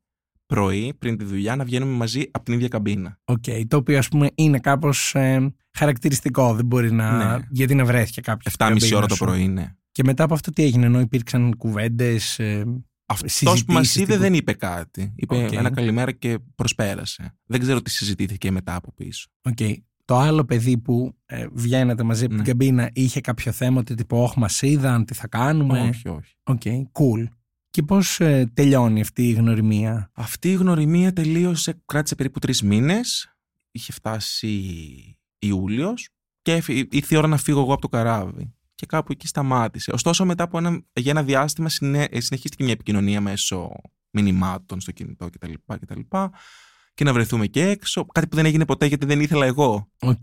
[0.47, 3.19] πρωί πριν τη δουλειά να βγαίνουμε μαζί από την ίδια καμπίνα.
[3.25, 7.37] Οκ, το οποίο ας πούμε είναι κάπως ε, χαρακτηριστικό, δεν μπορεί να...
[7.37, 7.45] Ναι.
[7.51, 8.55] γιατί να βρέθηκε κάποιος.
[8.59, 9.75] 7,5 ώρα το πρωί, ναι.
[9.93, 12.39] Και μετά από αυτό τι έγινε, ενώ υπήρξαν κουβέντες...
[12.39, 12.65] Ε,
[13.06, 14.20] Αυτός που Συζητήσεις, μας είδε τίποτα.
[14.20, 15.12] δεν είπε κάτι.
[15.16, 15.52] Είπε Οκ.
[15.52, 17.37] ένα καλημέρα και προσπέρασε.
[17.46, 19.28] Δεν ξέρω τι συζητήθηκε μετά από πίσω.
[19.42, 19.56] οκ.
[20.06, 22.42] Το άλλο παιδί που ε, βγαίνατε μαζί από Ναι.
[22.42, 25.80] την καμπίνα είχε κάποιο θέμα ότι τύπο όχι μας είδαν, τι θα κάνουμε.
[25.80, 26.34] Όχι, όχι.
[26.43, 26.61] OK,
[26.92, 27.28] cool.
[27.70, 33.34] Και πώς ε, τελειώνει αυτή η γνωριμία; Αυτή η γνωριμία τελείωσε, κράτησε περίπου τρεις μήνες.
[33.70, 34.49] Είχε φτάσει
[35.38, 36.08] Ιούλιος
[36.42, 38.54] και έφυ- ήρθε η ώρα να φύγω εγώ από το καράβι.
[38.85, 39.91] Και κάπου εκεί σταμάτησε.
[39.91, 43.71] Ωστόσο, μετά από ένα, για ένα διάστημα συνέ- ε, συνεχίστηκε μια επικοινωνία μέσω
[44.11, 45.53] μηνυμάτων στο κινητό κτλ.
[45.81, 46.00] κτλ.
[46.95, 48.07] Και να βρεθούμε και έξω.
[48.07, 49.91] Κάτι που δεν έγινε ποτέ γιατί δεν ήθελα εγώ.
[50.00, 50.21] Οκ.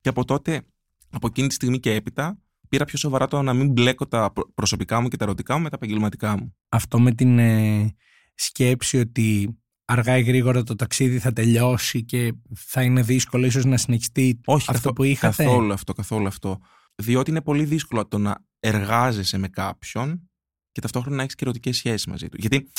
[0.00, 0.62] Και από τότε,
[1.10, 2.38] από εκείνη τη στιγμή και έπειτα,
[2.68, 5.62] πήρα πιο σοβαρά το να μην μπλέκω τα προ- προσωπικά μου και τα ερωτικά μου
[5.62, 6.54] με τα επαγγελματικά μου.
[6.68, 7.94] Αυτό με την ε,
[8.34, 13.76] σκέψη ότι αργά ή γρήγορα το ταξίδι θα τελειώσει και θα είναι δύσκολο ίσως να
[13.76, 16.58] συνεχιστεί Όχι, αυτό καθο- που είχατε; Καθόλου αυτό, καθόλου αυτό.
[16.94, 20.30] Διότι είναι πολύ δύσκολο το να εργάζεσαι με κάποιον
[20.72, 22.36] και ταυτόχρονα να έχεις και ερωτικές σχέσεις μαζί του.
[22.40, 22.70] Γιατί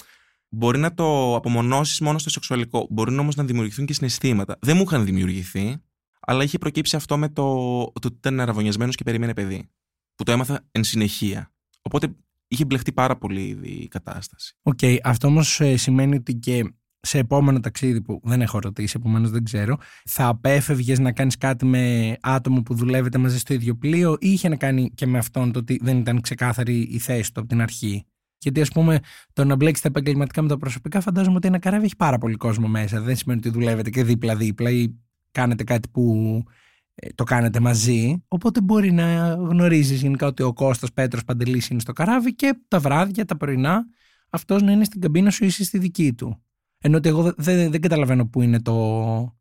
[0.49, 4.57] μπορεί να το απομονώσεις μόνο στο σεξουαλικό, μπορεί όμως να δημιουργηθούν και συναισθήματα.
[4.61, 5.81] Δεν μου είχαν δημιουργηθεί,
[6.19, 7.43] αλλά είχε προκύψει αυτό με το,
[7.83, 9.69] το ότι ήταν αρραβωνιασμένος και περίμενε παιδί.
[10.15, 11.53] Που το έμαθα εν συνεχεία.
[11.81, 12.15] Οπότε
[12.47, 14.57] είχε μπλεχτεί πάρα πολύ ήδη η κατάσταση.
[14.61, 19.43] Οκ, αυτό όμως σημαίνει ότι και σε επόμενο ταξίδι που δεν έχω ρωτήσει, επομένως δεν
[19.43, 24.31] ξέρω, θα απέφευγες να κάνεις κάτι με άτομο που δουλεύετε μαζί στο ίδιο πλοίο ή
[24.31, 27.49] είχε να κάνει και με αυτόν το ότι δεν ήταν ξεκάθαρη η θέση του από
[27.49, 28.05] την αρχή;
[28.37, 28.99] Γιατί, ας πούμε,
[29.33, 32.35] το να μπλέξει τα επαγγελματικά με τα προσωπικά, φαντάζομαι ότι ένα καράβι έχει πάρα πολύ
[32.35, 33.01] κόσμο μέσα.
[33.01, 34.95] Δεν σημαίνει ότι δουλεύετε και δίπλα-δίπλα ή
[35.31, 36.43] κάνετε κάτι που
[36.95, 38.23] ε, το κάνετε μαζί.
[38.27, 42.79] Οπότε μπορεί να γνωρίζεις γενικά ότι ο Κώστας Πέτρος Παντελής είναι στο καράβι και τα
[42.79, 43.85] βράδια, τα πρωινά,
[44.29, 46.43] αυτός να είναι στην καμπίνα σου ή εσύ στη δική του.
[46.81, 49.37] Ενώ ότι εγώ δεν, δεν καταλαβαίνω πού είναι το,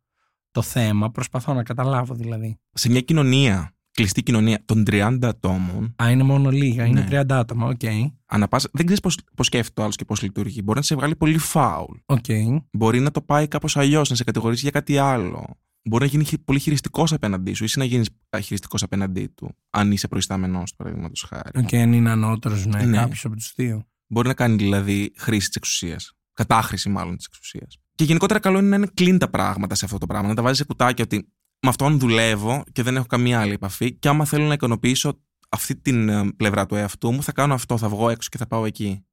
[0.51, 1.11] το θέμα.
[1.11, 2.59] Προσπαθώ να καταλάβω δηλαδή.
[2.73, 6.85] Σε μια κοινωνία, κλειστή κοινωνία των 30 ατόμων, Α, είναι μόνο λίγα.
[6.85, 7.21] Είναι Ναι.
[7.21, 7.67] 30 άτομα.
[7.67, 7.81] Οκ.
[8.27, 9.01] ανα πάσα- δεν ξέρεις
[9.35, 10.61] πώς σκέφτεται ο άλλος και πώς λειτουργεί.
[10.65, 11.97] Μπορεί να σε βγάλει πολύ φάουλ.
[12.07, 12.25] Οκ.
[12.73, 15.59] Μπορεί να το πάει κάπως αλλιώς, να σε κατηγορήσει για κάτι άλλο.
[15.85, 18.09] Μπορεί να γίνει χει- πολύ χειριστικός απέναντί σου ή εσύ να γίνεις
[18.43, 21.51] χειριστικός απέναντί του, αν είσαι προϊστάμενός του, παραδείγματος χάρη.
[21.59, 22.97] Οκ, αν είναι ανώτερος, ναι, Ναι.
[22.97, 23.85] κάποιος από τους δύο.
[24.07, 26.13] Μπορεί να κάνει δηλαδή χρήση της εξουσίας.
[26.41, 27.79] Κατάχρηση μάλλον της εξουσίας.
[27.95, 30.29] Και γενικότερα καλό είναι να είναι clean τα πράγματα σε αυτό το πράγμα.
[30.29, 31.17] Να τα βάζεις σε κουτάκια ότι
[31.63, 33.93] με αυτόν δουλεύω και δεν έχω καμία άλλη επαφή.
[33.93, 37.77] Και άμα θέλω να ικανοποιήσω αυτή την ε, πλευρά του εαυτού μου, θα κάνω αυτό.
[37.79, 39.05] Θα βγω έξω και θα πάω εκεί.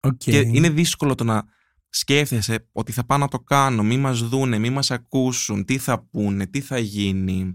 [0.00, 0.16] Οκ.
[0.16, 1.44] Και είναι δύσκολο το να
[1.88, 6.06] σκέφτεσαι ότι θα πάω να το κάνω, μη μας δούνε, μη μας ακούσουν, τι θα
[6.10, 7.54] πούνε, τι θα γίνει,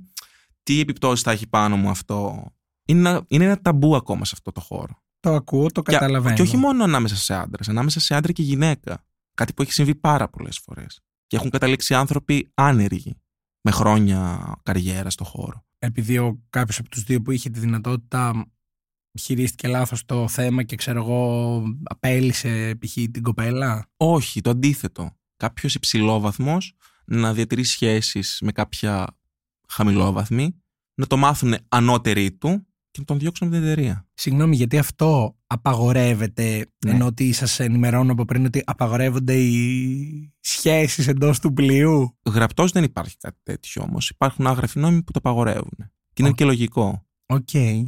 [0.63, 2.45] τι επιπτώσεις θα έχει πάνω μου αυτό.
[2.85, 5.03] Είναι ένα, είναι ένα ταμπού ακόμα σε αυτό το χώρο.
[5.19, 6.35] Το ακούω, το Και- καταλαβαίνω.
[6.35, 9.03] Και όχι μόνο ανάμεσα σε άντρες, ανάμεσα σε άντρα και γυναίκα.
[9.39, 10.99] Κάτι που έχει συμβεί πάρα πολλές φορές.
[11.27, 13.21] Και έχουν καταλήξει άνθρωποι άνεργοι
[13.61, 15.65] με χρόνια καριέρας στο χώρο.
[15.77, 18.51] Επειδή ο κάποιος από τους δύο που είχε τη δυνατότητα
[19.19, 22.93] χειρίστηκε λάθος το θέμα και ξέρω εγώ απέλησε π.χ.
[22.93, 25.17] την κοπέλα; Όχι, το αντίθετο.
[25.35, 26.73] Κάποιος υψηλόβαθμος
[27.05, 29.17] να διατηρεί σχέσεις με κάποια
[29.67, 30.61] χαμηλόβαθμοι,
[30.93, 34.07] να το μάθουν ανώτεροι του και να τον διώξουν από την εταιρεία.
[34.13, 36.91] Συγγνώμη, γιατί αυτό απαγορεύεται, Ναι.
[36.91, 42.17] ενώ ότι σας ενημερώνω από πριν ότι απαγορεύονται οι σχέσεις εντός του πλοίου.
[42.25, 44.09] Γραπτώς δεν υπάρχει κάτι τέτοιο όμως.
[44.09, 45.77] Υπάρχουν άγραφοι νόμοι που το απαγορεύουν.
[46.13, 46.35] Και είναι Οκ.
[46.35, 47.07] και λογικό.
[47.25, 47.53] Οκ.
[47.53, 47.83] Ε,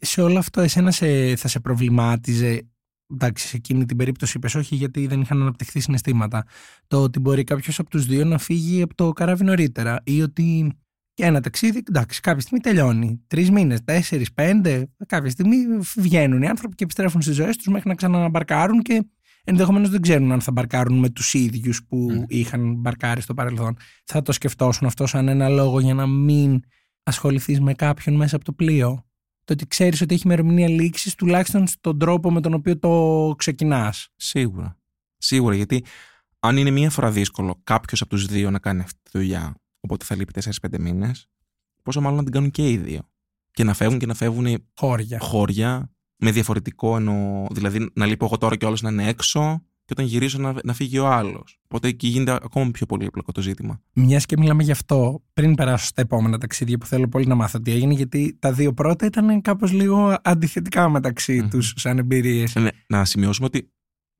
[0.00, 2.68] σε όλο αυτό, εσένα σε, θα σε προβλημάτιζε.
[3.14, 6.46] Εντάξει, σε εκείνη την περίπτωση είπες όχι γιατί δεν είχαν αναπτυχθεί συναισθήματα.
[6.86, 10.72] Το ότι μπορεί κάποιος από τους δύο να φύγει από το καράβι νωρίτερα ή ότι
[11.18, 13.20] Και ένα ταξίδι, εντάξει, κάποια στιγμή τελειώνει.
[13.26, 15.56] Τρεις μήνες, τέσσερις, πέντε, κάποια στιγμή
[15.96, 19.04] βγαίνουν οι άνθρωποι και επιστρέφουν στις ζωές τους μέχρι να ξαναμπαρκάρουν και
[19.44, 22.24] ενδεχομένως δεν ξέρουν αν θα μπαρκάρουν με τους ίδιους που Mm.
[22.26, 23.76] είχαν μπαρκάρει στο παρελθόν.
[24.04, 26.60] Θα το σκεφτώσουν αυτό σαν ένα λόγο για να μην
[27.02, 29.06] ασχοληθείς με κάποιον μέσα από το πλοίο.
[29.44, 34.08] Το ότι ξέρεις ότι έχει ημερομηνία λήξης, τουλάχιστον στον τρόπο με τον οποίο το ξεκινάς.
[34.16, 34.78] Σίγουρα.
[35.18, 35.84] Σίγουρα, γιατί
[36.40, 40.04] αν είναι μία φορά δύσκολο κάποιος από τους δύο να κάνει αυτή τη δουλειά, οπότε
[40.04, 40.32] θα λείπει
[40.70, 41.28] 4-5 μήνες,
[41.82, 43.00] πόσο μάλλον να την κάνουν και οι δύο.
[43.50, 45.18] Και να φεύγουν και να φεύγουν Χώρια.
[45.20, 47.46] χώρια με διαφορετικό εννοώ.
[47.50, 50.54] Δηλαδή να λείπω εγώ τώρα και ο άλλος να είναι έξω και όταν γυρίσω να,
[50.64, 51.58] να φύγει ο άλλος.
[51.64, 53.80] Οπότε εκεί γίνεται ακόμα πιο πολύπλοκο το ζήτημα.
[53.92, 57.60] Μιας και μιλάμε γι' αυτό, πριν περάσω στα επόμενα ταξίδια που θέλω πολύ να μάθω
[57.60, 61.48] τι έγινε, γιατί τα δύο πρώτα ήταν κάπως λίγο αντιθετικά μεταξύ Μμμ.
[61.48, 62.56] τους σαν εμπειρίες.
[62.56, 63.72] Ε, ναι, να σημειώσουμε ότι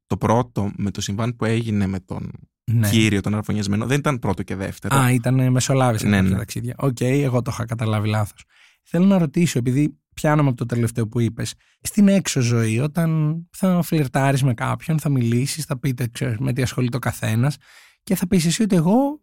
[0.06, 2.30] το πρώτο με το συμβάν που έγινε με τον
[2.72, 2.88] Ναι.
[2.90, 4.96] κύριο, τον αρραβωνιασμένο, δεν ήταν πρώτο και δεύτερο.
[4.96, 6.30] Α, ήταν μεσολάβησαν Ναι, ναι, ναι.
[6.30, 6.74] τα ταξίδια.
[6.78, 8.44] Οκ, εγώ το είχα καταλάβει λάθος.
[8.82, 13.82] Θέλω να ρωτήσω, επειδή πιάνομαι από το τελευταίο που είπες, στην έξω ζωή, όταν θα
[13.82, 17.56] φλερτάρει με κάποιον, θα μιλήσεις, θα πείτε, ξέρεις, με τι ασχολείται ο καθένας
[18.02, 19.22] και θα πεις εσύ ότι εγώ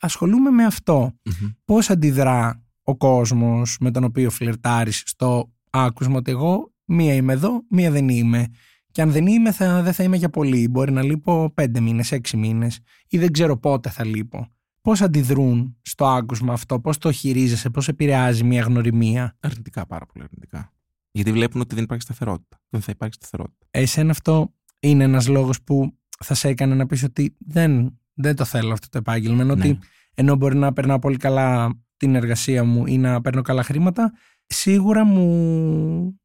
[0.00, 1.12] ασχολούμαι με αυτό.
[1.24, 1.48] Μμμ.
[1.64, 7.62] Πώς αντιδρά ο κόσμος με τον οποίο φλερτάρει στο άκουσμα ότι εγώ μία είμαι εδώ,
[7.70, 8.46] μία δεν είμαι.
[8.92, 10.68] Και αν δεν είμαι, θα, δεν θα είμαι για πολύ.
[10.68, 14.46] Μπορεί να λείπω πέντε μήνες, έξι μήνες, ή δεν ξέρω πότε θα λείπω.
[14.80, 20.24] Πώς αντιδρούν στο άκουσμα αυτό, πώς το χειρίζεσαι, πώς επηρεάζει μια γνωριμία; Αρνητικά, πάρα πολύ
[20.24, 20.72] αρνητικά.
[21.10, 22.60] Γιατί βλέπουν ότι δεν υπάρχει σταθερότητα.
[22.68, 23.66] Δεν θα υπάρχει σταθερότητα.
[23.70, 28.44] Εσένα αυτό είναι ένας λόγος που θα σε έκανε να πεις ότι δεν, δεν το
[28.44, 29.42] θέλω αυτό το επάγγελμα.
[29.42, 29.64] Ενώ Ναι.
[29.64, 29.78] ότι
[30.14, 34.12] ενώ μπορεί να περνάω πολύ καλά την εργασία μου ή να παίρνω καλά χρήματα,
[34.46, 36.20] σίγουρα μου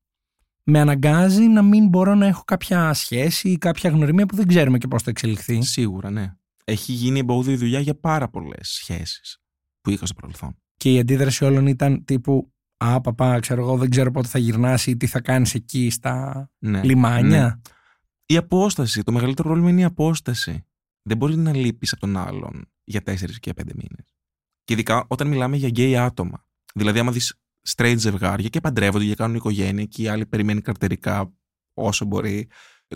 [0.70, 4.78] με αναγκάζει να μην μπορώ να έχω κάποια σχέση ή κάποια γνωριμία που δεν ξέρουμε
[4.78, 5.62] και πώς θα εξελιχθεί.
[5.62, 6.34] Σίγουρα, ναι.
[6.64, 9.38] Έχει γίνει εμπόδιο δουλειά για πάρα πολλές σχέσεις
[9.82, 10.56] που είχα στο παρελθόν.
[10.78, 14.86] Και η αντίδραση όλων ήταν τύπου «Α, παπά, ξέρω εγώ, δεν ξέρω πότε θα γυρνάς
[14.88, 16.84] ή τι θα κάνεις εκεί στα Ναι.
[16.84, 17.46] λιμάνια».
[17.46, 17.62] Ναι.
[18.26, 19.04] Η απόσταση.
[19.04, 20.66] Το μεγαλύτερο πρόβλημα είναι η απόσταση.
[21.02, 24.16] Δεν μπορεί να λείπεις από τον άλλον για 4 και 5 μήνες.
[24.64, 26.46] Και ειδικά όταν μιλάμε για γκέι άτομα.
[26.74, 27.40] Δηλαδή, άμα δεις
[27.76, 31.34] straight ζευγάρια και παντρεύονται και κάνουν οικογένεια και η άλλη περιμένει καρτερικά
[31.74, 32.48] όσο μπορεί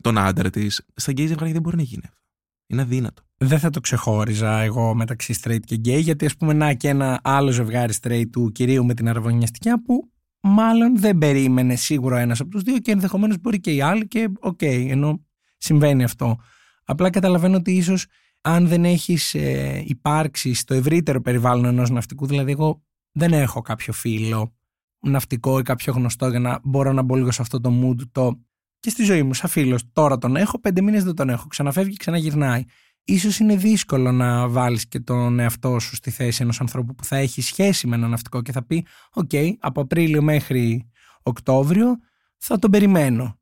[0.01, 0.85] τον άντρα της.
[0.95, 2.19] Στα γκέι ζευγάρια δεν μπορεί να γίνει αυτό.
[2.67, 3.21] Είναι αδύνατο.
[3.37, 7.19] δεν θα το ξεχώριζα εγώ μεταξύ straight και gay, γιατί ας πούμε να και ένα
[7.23, 12.49] άλλο ζευγάρι straight του κυρίου με την αρραβωνιαστικιά που μάλλον δεν περίμενε σίγουρα ένας από
[12.49, 15.25] τους δύο και ενδεχομένως μπορεί και οι άλλοι και οκ, ενώ
[15.57, 16.39] συμβαίνει αυτό.
[16.85, 18.05] Απλά καταλαβαίνω ότι ίσως
[18.41, 23.93] αν δεν έχεις ε, υπάρξει στο ευρύτερο περιβάλλον ενός ναυτικού, δηλαδή εγώ δεν έχω κάποιο
[23.93, 24.55] φίλο
[25.01, 28.39] ναυτικό ή κάποιο γνωστό για να μπορώ να μπω λίγο σε αυτό το mood το
[28.79, 31.91] και στη ζωή μου σαν φίλος τώρα τον έχω, πέντε μήνες δεν τον έχω, ξαναφεύγει
[31.91, 32.63] και ξαναγυρνάει
[33.03, 37.15] ίσως είναι δύσκολο να βάλεις και τον εαυτό σου στη θέση ενός ανθρώπου που θα
[37.15, 40.89] έχει σχέση με ένα ναυτικό και θα πει «OK, από Απρίλιο μέχρι
[41.23, 41.97] Οκτώβριο
[42.37, 43.35] θα τον περιμένω».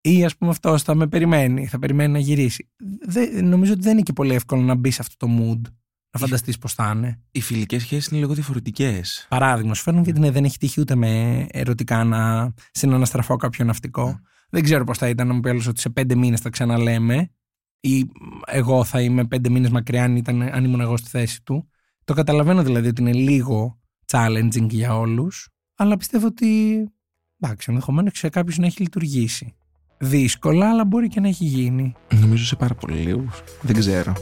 [0.00, 2.70] Ή ας πούμε αυτός θα με περιμένει, θα περιμένει να γυρίσει.
[3.06, 5.72] Δεν, νομίζω ότι δεν είναι και πολύ εύκολο να μπει σε αυτό το mood,
[6.12, 7.20] να φανταστείς πώς θα είναι.
[7.30, 9.26] Οι φιλικές σχέσεις είναι λίγο διαφορετικές.
[9.28, 14.06] Παράδειγμα, σου φέρνω γιατί ναι, δεν έχει τύχει ούτε με ερωτικά να συναναστραφώ κάποιο ναυτικό.
[14.06, 14.14] Ναι.
[14.50, 17.30] Δεν ξέρω πώς θα ήταν να μου πει άλλος ότι σε πέντε μήνες θα ξαναλέμε,
[17.80, 18.06] ή
[18.46, 21.68] εγώ θα είμαι πέντε μήνες μακριά αν, ήταν, αν ήμουν εγώ στη θέση του.
[22.04, 26.76] Το καταλαβαίνω δηλαδή ότι είναι λίγο challenging για όλους, αλλά πιστεύω ότι
[27.40, 29.54] εντάξει, ενδεχομένως σε κάποιους να έχει λειτουργήσει.
[29.98, 31.94] Δύσκολα, αλλά μπορεί και να έχει γίνει.
[32.20, 33.28] Νομίζω σε πάρα πολύ λίγου.
[33.62, 34.12] Δεν ξέρω.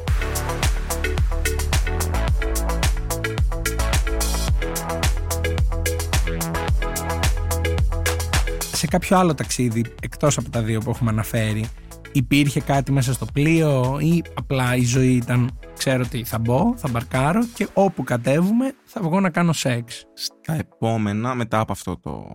[8.91, 11.65] Κάποιο άλλο ταξίδι, εκτός από τα δύο που έχουμε αναφέρει,
[12.13, 16.89] υπήρχε κάτι μέσα στο πλοίο ή απλά η ζωή ήταν ξέρω τι θα μπω, θα
[16.89, 20.05] μπαρκάρω και όπου κατέβουμε θα βγω να κάνω σεξ.
[20.15, 22.27] Στα επόμενα, μετά από αυτό το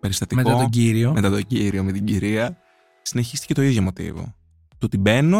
[0.00, 0.42] περιστατικό.
[0.42, 1.12] Μετά τον κύριο.
[1.12, 2.56] μετά τον κύριο με την κυρία,
[3.02, 4.34] συνεχίστηκε το ίδιο μοτίβο.
[4.78, 5.38] Το ότι μπαίνω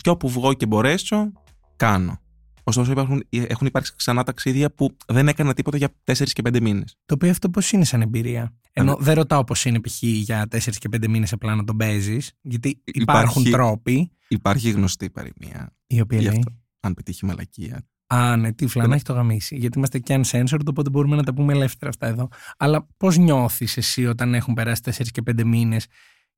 [0.00, 1.32] και όπου βγω και μπορέσω,
[1.76, 2.20] κάνω.
[2.64, 6.96] Ωστόσο, υπάρχουν, έχουν υπάρξει ξανά ταξίδια που δεν έκανα τίποτα για 4 και 5 μήνες.
[7.04, 10.02] Το οποίο αυτό πώς είναι σαν εμπειρία; Ενώ δεν ρωτάω πώς είναι π.χ.
[10.02, 15.10] για 4 και 5 μήνες απλά να τον παίζεις, γιατί υπάρχουν Υπάρχει- τρόποι Υπάρχει γνωστή
[15.10, 15.76] παροιμία.
[15.86, 17.86] οι οποίοι Γι' λέει; αυτό, αν πετύχει μαλακία.
[18.06, 19.56] Α, ναι, τύφλα, να έχει το γαμίσει.
[19.56, 22.28] Γιατί είμαστε και uncensored, οπότε μπορούμε να τα πούμε ελεύθερα αυτά εδώ.
[22.56, 25.86] Αλλά πώς νιώθεις εσύ όταν έχουν περάσει 4 και 5 μήνες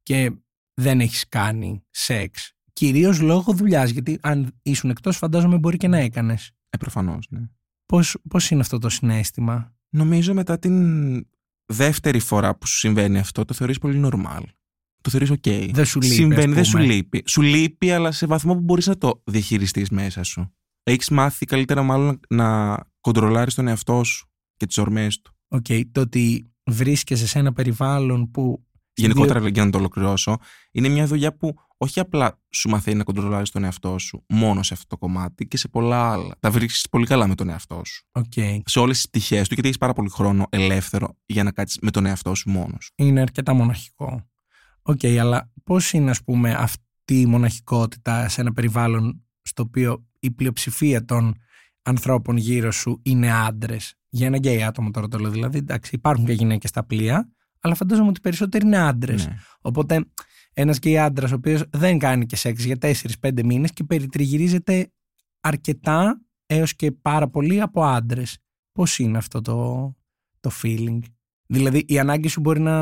[0.02, 0.30] και
[0.74, 5.98] δεν έχεις κάνει σεξ; Κυρίως λόγω δουλειάς, γιατί αν ήσουν εκτός, φαντάζομαι μπορεί και να
[5.98, 6.50] έκανες.
[6.70, 7.40] Ε, προφανώς, ναι.
[8.28, 11.26] Πώς είναι αυτό το συνέστημα; Νομίζω μετά την
[11.66, 14.42] δεύτερη φορά που σου συμβαίνει αυτό, το θεωρείς πολύ normal.
[15.00, 15.70] Το θεωρείς ok.
[15.72, 16.84] Δεν σου λείπει, Συμβαίνει, ας δεν σου πούμε.
[16.84, 17.22] λείπει.
[17.26, 20.54] Σου λείπει, αλλά σε βαθμό που μπορείς να το διαχειριστείς μέσα σου.
[20.82, 25.34] Έχεις μάθει καλύτερα μάλλον να κοντρολάρεις τον εαυτό σου και τις ορμές του.
[25.48, 28.66] Οκ, το ότι βρίσκεσαι σε ένα περιβάλλον που.
[28.96, 30.36] Γενικότερα, για να το ολοκληρώσω,
[30.72, 34.74] είναι μια δουλειά που όχι απλά σου μαθαίνει να κοντρολάρεις τον εαυτό σου μόνο σε
[34.74, 36.36] αυτό το κομμάτι και σε πολλά άλλα.
[36.40, 38.06] Τα βρίσκεις πολύ καλά με τον εαυτό σου.
[38.12, 38.58] Okay.
[38.64, 41.90] Σε όλες τις πτυχές του, γιατί έχεις πάρα πολύ χρόνο ελεύθερο για να κάτσεις με
[41.90, 42.90] τον εαυτό σου μόνος.
[42.94, 44.28] Είναι αρκετά μοναχικό.
[44.82, 50.06] OK, okay, αλλά πώς είναι, ας πούμε, αυτή η μοναχικότητα σε ένα περιβάλλον στο οποίο
[50.20, 51.34] η πλειοψηφία των
[51.82, 55.30] ανθρώπων γύρω σου είναι άντρες; Για ένα γκέι άτομο τώρα το λέω.
[55.30, 57.32] Δηλαδή, εντάξει, υπάρχουν και γυναίκες στα πλοία,
[57.64, 59.26] αλλά φαντάζομαι ότι περισσότεροι είναι άντρες.
[59.26, 59.36] Ναι.
[59.60, 60.04] Οπότε,
[60.52, 62.76] ένας γκέι άντρας, ο οποίος δεν κάνει και σεξ για
[63.20, 64.92] 4-5 μήνες και περιτριγυρίζεται
[65.40, 68.38] αρκετά έως και πάρα πολύ από άντρες.
[68.72, 69.90] Πώς είναι αυτό το,
[70.40, 70.98] το feeling;
[71.46, 72.76] Δηλαδή, η ανάγκη σου μπορεί να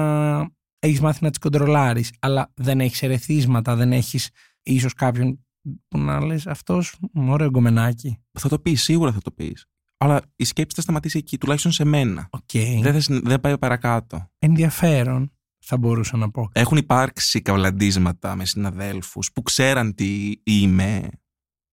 [0.78, 4.30] έχεις μάθει να τις κοντρολάρεις, αλλά δεν έχεις ερεθίσματα, δεν έχεις
[4.62, 5.46] ίσως κάποιον
[5.88, 8.22] που να λες αυτός ωραίο γκομενάκι.
[8.38, 9.66] Θα το πεις, σίγουρα θα το πεις.
[10.02, 12.28] Αλλά η σκέψη θα σταματήσει εκεί, τουλάχιστον σε μένα.
[12.30, 12.78] Okay.
[12.82, 14.30] Δεν, θα, δεν πάει παρακάτω.
[14.38, 16.48] Ενδιαφέρον, θα μπορούσα να πω.
[16.52, 21.08] Έχουν υπάρξει καβλαντίσματα με συναδέλφους που ξέραν τι είμαι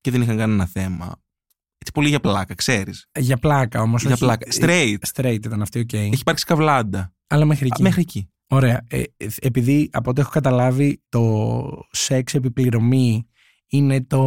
[0.01, 1.05] και δεν είχαν κανένα θέμα.
[1.77, 3.07] Έτσι πολύ για πλάκα, ξέρεις.
[3.19, 4.03] Για πλάκα όμως.
[4.03, 4.47] Για πλάκα.
[4.51, 4.97] Straight.
[5.13, 5.93] Straight ήταν αυτή, οκ.
[5.93, 7.13] Έχει υπάρξει καβλάντα.
[7.27, 7.81] Αλλά μέχρι εκεί.
[7.81, 8.29] μέχρι εκεί.
[8.47, 8.85] Ωραία.
[8.89, 9.03] Ε,
[9.39, 13.27] επειδή από ό,τι έχω καταλάβει το σεξ επιπληρωμή
[13.67, 14.21] είναι το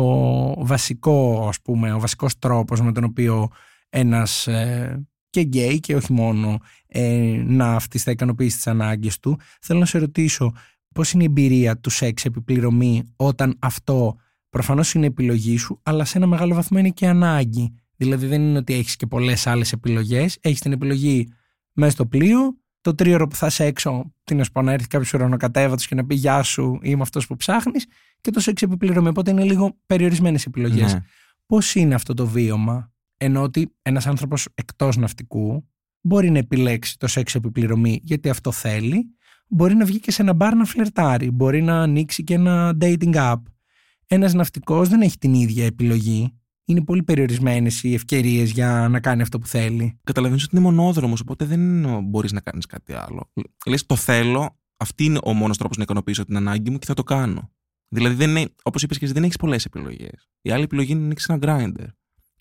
[0.64, 3.50] βασικό, ας πούμε, ο βασικός τρόπος με τον οποίο
[3.92, 9.38] ένας ε, και γκέι και όχι μόνο ε, να αυτής θα ικανοποιήσει τις ανάγκες του.
[9.60, 10.52] Θέλω να σε ρωτήσω
[10.94, 14.16] πώς είναι η εμπειρία του σεξ επιπληρωμή όταν αυτό
[14.48, 18.58] προφανώς είναι επιλογή σου, αλλά σε ένα μεγάλο βαθμό είναι και ανάγκη; Δηλαδή δεν είναι
[18.58, 21.28] ότι έχεις και πολλές άλλες επιλογές, έχεις την επιλογή
[21.72, 24.86] μέσα στο πλοίο, το τρίωρο που θα είσαι έξω, τι να σου πω, να έρθει
[24.86, 27.86] κάποιος ουρανοκατέβατος και να πει Γεια σου, είμαι αυτός που ψάχνεις,
[28.20, 29.08] και το σεξ επιπληρωμή.
[29.08, 30.94] Οπότε είναι λίγο περιορισμένες επιλογές.
[30.94, 31.00] Ναι.
[31.46, 32.91] Πώς είναι αυτό το βίωμα,
[33.24, 35.68] ενώ ότι ένας άνθρωπος εκτός ναυτικού
[36.00, 39.16] μπορεί να επιλέξει το σεξ επιπληρωμή γιατί αυτό θέλει,
[39.48, 43.14] μπορεί να βγει και σε ένα μπαρ να φλερτάρει, μπορεί να ανοίξει και ένα dating
[43.14, 43.42] app.
[44.06, 49.22] Ένας ναυτικός δεν έχει την ίδια επιλογή είναι πολύ περιορισμένες οι ευκαιρίες για να κάνει
[49.22, 49.98] αυτό που θέλει.
[50.04, 53.30] Καταλαβαίνεις ότι είναι μονόδρομος, οπότε δεν μπορείς να κάνεις κάτι άλλο.
[53.66, 56.94] Λες, το θέλω, αυτή είναι ο μόνος τρόπος να ικανοποιήσω την ανάγκη μου και θα
[56.94, 57.50] το κάνω.
[57.88, 60.28] Δηλαδή, δεν όπως είπες και εσύ, δεν έχεις πολλές επιλογές.
[60.40, 61.86] Η άλλη επιλογή είναι να ανοίξεις ένα Grindr.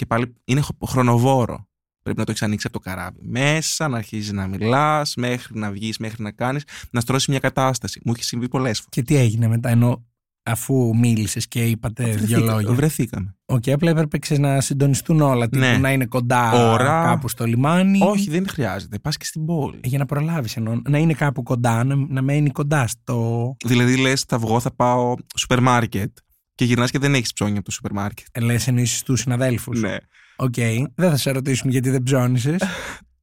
[0.02, 1.68] Και πάλι είναι χρονοβόρο.
[2.04, 5.72] Πρέπει να το έχεις ανοίξει από το καράβι μέσα, να αρχίζεις να μιλάς, μέχρι να
[5.72, 8.02] βγεις, μέχρι να κάνεις, να στρώσεις μια κατάσταση.
[8.06, 8.90] Μου έχει συμβεί πολλές φορές.
[8.90, 10.06] Και τι έγινε μετά, ενώ
[10.44, 12.74] αφού μίλησες και είπατε Βρεθήκα, δύο λόγια.
[12.74, 13.36] Βρεθήκαμε.
[13.46, 15.48] OK, okay, απλά έπρεπε να συντονιστούν όλα.
[15.52, 15.78] Ναι.
[15.78, 17.04] να είναι κοντά Ωρα...
[17.04, 18.00] κάπου στο λιμάνι.
[18.02, 19.00] Όχι, δεν χρειάζεται.
[19.00, 19.80] Πας και στην πόλη.
[19.84, 20.82] Για να προλάβεις εννοώ.
[20.90, 23.56] Να είναι κάπου κοντά, να, να μένει κοντά στο.
[23.66, 26.18] Δηλαδή λες, θα βγω, θα πάω σούπερ μάρκετ
[26.56, 28.26] και γυρνάς και δεν έχεις ψώνια από το σούπερ μάρκετ.
[28.32, 29.82] Ε, λες εννοείς τους συναδέλφους.
[29.82, 29.98] Ναι.
[30.36, 30.54] OK.
[30.58, 30.84] Okay.
[30.96, 32.58] Δεν θα σε ρωτήσουν γιατί δεν ψώνισες.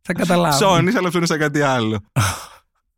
[0.00, 0.56] θα καταλάβω.
[0.56, 2.00] Ψώνισες, αλλά ψώνισες κάτι άλλο.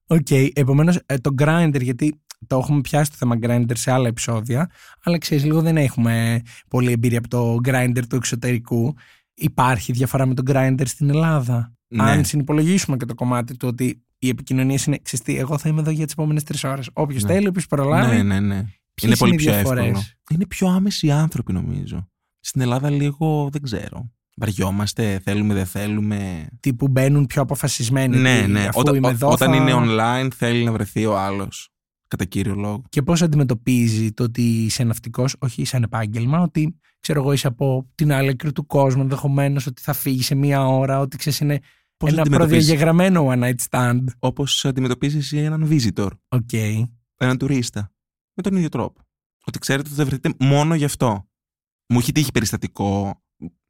[0.06, 0.26] OK.
[0.30, 0.48] Okay.
[0.52, 4.70] Επομένως, ε, το Grindr, γιατί το έχουμε πιάσει το θέμα Grindr σε άλλα επεισόδια,
[5.02, 8.94] αλλά ξέρεις, λίγο δεν έχουμε πολλή εμπειρία από το Grindr του εξωτερικού.
[9.34, 11.72] Υπάρχει διαφορά με το Grindr στην Ελλάδα.
[11.88, 12.02] Ναι.
[12.02, 15.80] Αν συνυπολογίσουμε και το κομμάτι του ότι οι επικοινωνίες είναι ξες τι, εγώ θα είμαι
[15.80, 16.90] εδώ για τις επόμενες τρεις ώρες.
[16.92, 17.32] Όποιος ναι.
[17.32, 18.16] θέλει, όποιος προλάβει.
[18.16, 18.64] Ναι, ναι, ναι.
[19.02, 20.02] Είναι πολύ πιο εύκολο.
[20.30, 22.08] Είναι πιο άμεση άνθρωποι, νομίζω.
[22.40, 24.12] Στην Ελλάδα λίγο δεν ξέρω.
[24.36, 26.46] Βαριόμαστε, θέλουμε, δεν θέλουμε.
[26.60, 28.16] Τι που μπαίνουν πιο αποφασισμένοι.
[28.16, 28.68] Ναι, ναι.
[28.72, 31.68] Όταν, όταν είναι online, θέλει να βρεθεί ο άλλος
[32.08, 32.82] κατά κύριο λόγο.
[32.88, 37.90] Και πώς αντιμετωπίζει το ότι είσαι ναυτικό, όχι σαν επάγγελμα, ότι ξέρω εγώ είσαι από
[37.94, 41.60] την άλλη άκρη του κόσμου, ενδεχομένως ότι θα φύγει σε μία ώρα, ότι ξέρεις είναι
[41.96, 44.04] πώς ένα προδιαγεγραμμένο one night stand.
[44.18, 46.08] Όπως αντιμετωπίζεις έναν visitor.
[46.28, 46.82] Okay.
[47.16, 47.92] Έναν τουρίστα.
[48.42, 49.00] Με τον ίδιο τρόπο.
[49.44, 51.28] Ότι ξέρετε ότι θα βρεθείτε μόνο γι' αυτό.
[51.88, 53.22] Μου έχει τύχει περιστατικό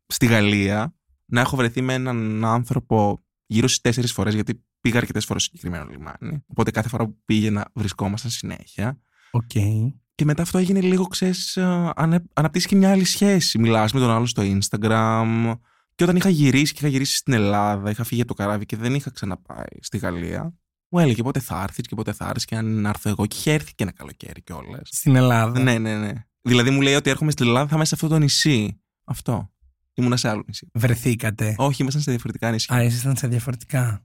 [0.07, 0.95] στη Γαλλία
[1.27, 5.57] να έχω βρεθεί με έναν άνθρωπο γύρω στις τέσσερις φορές, γιατί πήγα αρκετές φορές στο
[5.57, 6.45] συγκεκριμένο λιμάνι.
[6.47, 9.01] Οπότε κάθε φορά που πήγαινα βρισκόμασταν συνέχεια.
[9.31, 9.93] Okay.
[10.15, 11.57] Και μετά αυτό έγινε λίγο, ξέρεις,
[11.95, 13.59] ανα, αναπτύσσει και μια άλλη σχέση.
[13.59, 15.55] Μιλάς με τον άλλο στο Instagram.
[15.95, 18.77] Και όταν είχα γυρίσει και είχα γυρίσει στην Ελλάδα, είχα φύγει από το καράβι και
[18.77, 20.55] δεν είχα ξαναπάει στη Γαλλία,
[20.91, 23.27] μου έλεγε πότε θα έρθεις και πότε θα έρθεις και αν έρθω εγώ.
[23.27, 24.89] Και είχε έρθει και ένα καλοκαίρι κιόλας.
[24.93, 25.61] Στην Ελλάδα.
[25.61, 26.13] Ναι, ναι, ναι.
[26.43, 28.81] Δηλαδή μου λέει ότι έρχομαι στην Ελλάδα, θα είμαι σε αυτό το νησί.
[29.05, 29.51] Αυτό.
[29.95, 30.69] Ήμουνα σε άλλο νησί.
[30.73, 31.55] Βρεθήκατε.
[31.59, 32.77] Όχι, ήμασταν σε διαφορετικά νησιά.
[32.77, 34.05] Α, ήσασταν σε διαφορετικά.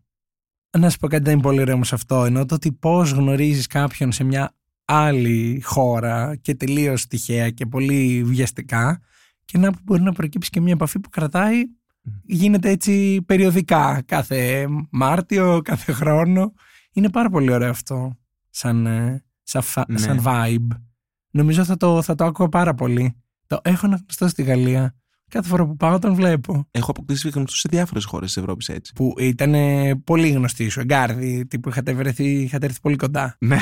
[0.77, 2.25] Να σου πω κάτι δεν είναι πολύ ωραίο σε αυτό.
[2.25, 8.23] Ενώ το ότι πώς γνωρίζεις κάποιον σε μια άλλη χώρα και τελείως τυχαία και πολύ
[8.25, 9.01] βιαστικά
[9.45, 11.63] και να μπορεί να προκύψει και μια επαφή που κρατάει
[12.23, 16.53] γίνεται έτσι περιοδικά κάθε Μάρτιο, κάθε χρόνο
[16.95, 18.17] είναι πάρα πολύ ωραίο αυτό
[18.49, 19.97] σαν, ε, σαν, ναι.
[19.97, 20.77] σαν vibe
[21.31, 23.15] νομίζω θα το, θα το άκουγα πάρα πολύ
[23.47, 24.95] το έχω να γνωστώ στη Γαλλία
[25.29, 26.67] Κάθε φορά που πάω τον βλέπω.
[26.71, 28.93] Έχω αποκτήσει γνωστούς σε διάφορες χώρες της Ευρώπης έτσι.
[28.93, 33.35] Που ήταν ε, πολύ γνωστή σου, εγκάρδι, τύπου είχατε, βρεθεί, είχατε έρθει πολύ κοντά.
[33.39, 33.59] Ναι.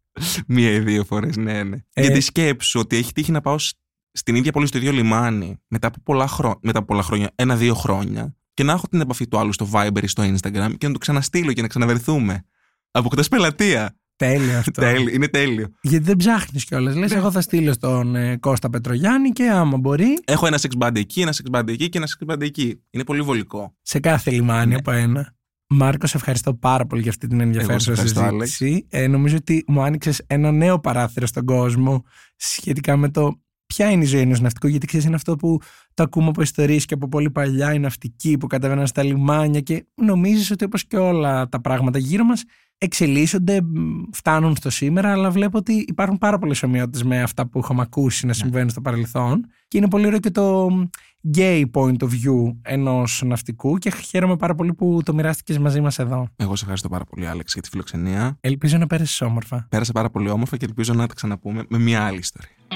[0.46, 1.76] Μία ή δύο φορές, ναι, ναι.
[1.92, 3.76] Ε, Γιατί σκέψου ότι έχει τύχει να πάω σ-
[4.12, 6.58] στην ίδια πόλη, στο ίδιο λιμάνι, μετά από πολλά, χρό...
[6.62, 10.02] μετά από πολλά χρόνια, ένα-δύο χρόνια, και να έχω την επαφή του άλλου στο Viber
[10.02, 12.44] ή στο Instagram και να το ξαναστείλω και να ξαναβρεθούμε.
[12.98, 13.96] Αποκτά πελατεία.
[14.16, 14.80] Τέλειο αυτό.
[14.80, 15.66] Τέλειο, είναι τέλειο.
[15.80, 16.96] Γιατί δεν ψάχνεις κιόλας.
[16.96, 20.96] Λες, εγώ θα στείλω στον ε, Κώστα Πετρογιάννη και άμα μπορεί, Έχω ένα sex band
[20.96, 22.82] εκεί, ένα sex band εκεί και ένα sex band εκεί.
[22.90, 23.74] Είναι πολύ βολικό.
[23.82, 24.74] σε κάθε λιμάνι Ναι.
[24.76, 25.34] από ένα.
[25.68, 28.86] Μάρκος, σε ευχαριστώ πάρα πολύ για αυτή την Εγώ ενδιαφέρουσα σε ευχαριστώ, συζήτηση.
[28.90, 32.04] Ε, νομίζω ότι μου άνοιξες ένα νέο παράθυρο στον κόσμο
[32.36, 34.66] σχετικά με το ποια είναι η ζωή ενός ναυτικού.
[34.66, 35.60] Γιατί ξέρεις, είναι αυτό που
[35.94, 39.86] το ακούμε από ιστορίες και από πολύ παλιά, οι ναυτικοί που κατέβαιναν στα λιμάνια και
[39.94, 42.44] νομίζεις ότι όπως και όλα τα πράγματα γύρω μας
[42.78, 47.58] εξελίσσονται, μ, φτάνουν στο σήμερα, αλλά βλέπω ότι υπάρχουν πάρα πολλές ομοιότητες με αυτά που
[47.58, 49.46] είχαμε ακούσει να συμβαίνουν στο παρελθόν.
[49.68, 50.88] Και είναι πολύ ωραίο και το μ,
[51.36, 55.98] gay point of view ενός ναυτικού και χαίρομαι πάρα πολύ που το μοιράστηκες μαζί μας
[55.98, 56.28] εδώ.
[56.36, 58.36] Εγώ σε ευχαριστώ πάρα πολύ, Άλεξ, για τη φιλοξενία.
[58.40, 59.66] Ελπίζω να πέρασες όμορφα.
[59.70, 62.75] Πέρασε πάρα πολύ όμορφα και ελπίζω να τα ξαναπούμε με μια άλλη ιστορία.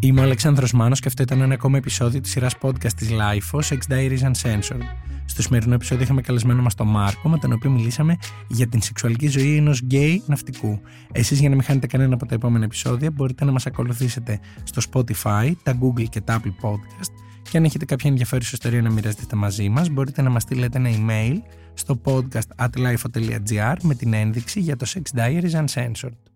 [0.00, 3.60] Είμαι ο Αλεξάνδρος Μάνος και αυτό ήταν ένα ακόμα επεισόδιο της σειράς podcast της LIFO,
[3.60, 4.82] Sex Diaries Uncensored.
[5.24, 8.16] Στο σημερινό επεισόδιο είχαμε καλεσμένο μας τον Μάρκο, με τον οποίο μιλήσαμε
[8.48, 10.80] για την σεξουαλική ζωή ενός γκέι ναυτικού.
[11.12, 14.82] Εσείς για να μην χάνετε κανένα από τα επόμενα επεισόδια μπορείτε να μας ακολουθήσετε στο
[14.92, 17.10] Spotify, τα Google και τα Apple Podcast
[17.50, 20.90] και αν έχετε κάποια ενδιαφέρουσα ιστορία να μοιραστείτε μαζί μας μπορείτε να μας στείλετε ένα
[20.90, 21.36] email
[21.74, 26.35] στο podcast at lifo.gr με την ένδειξη για το Sex Diaries Uncensored.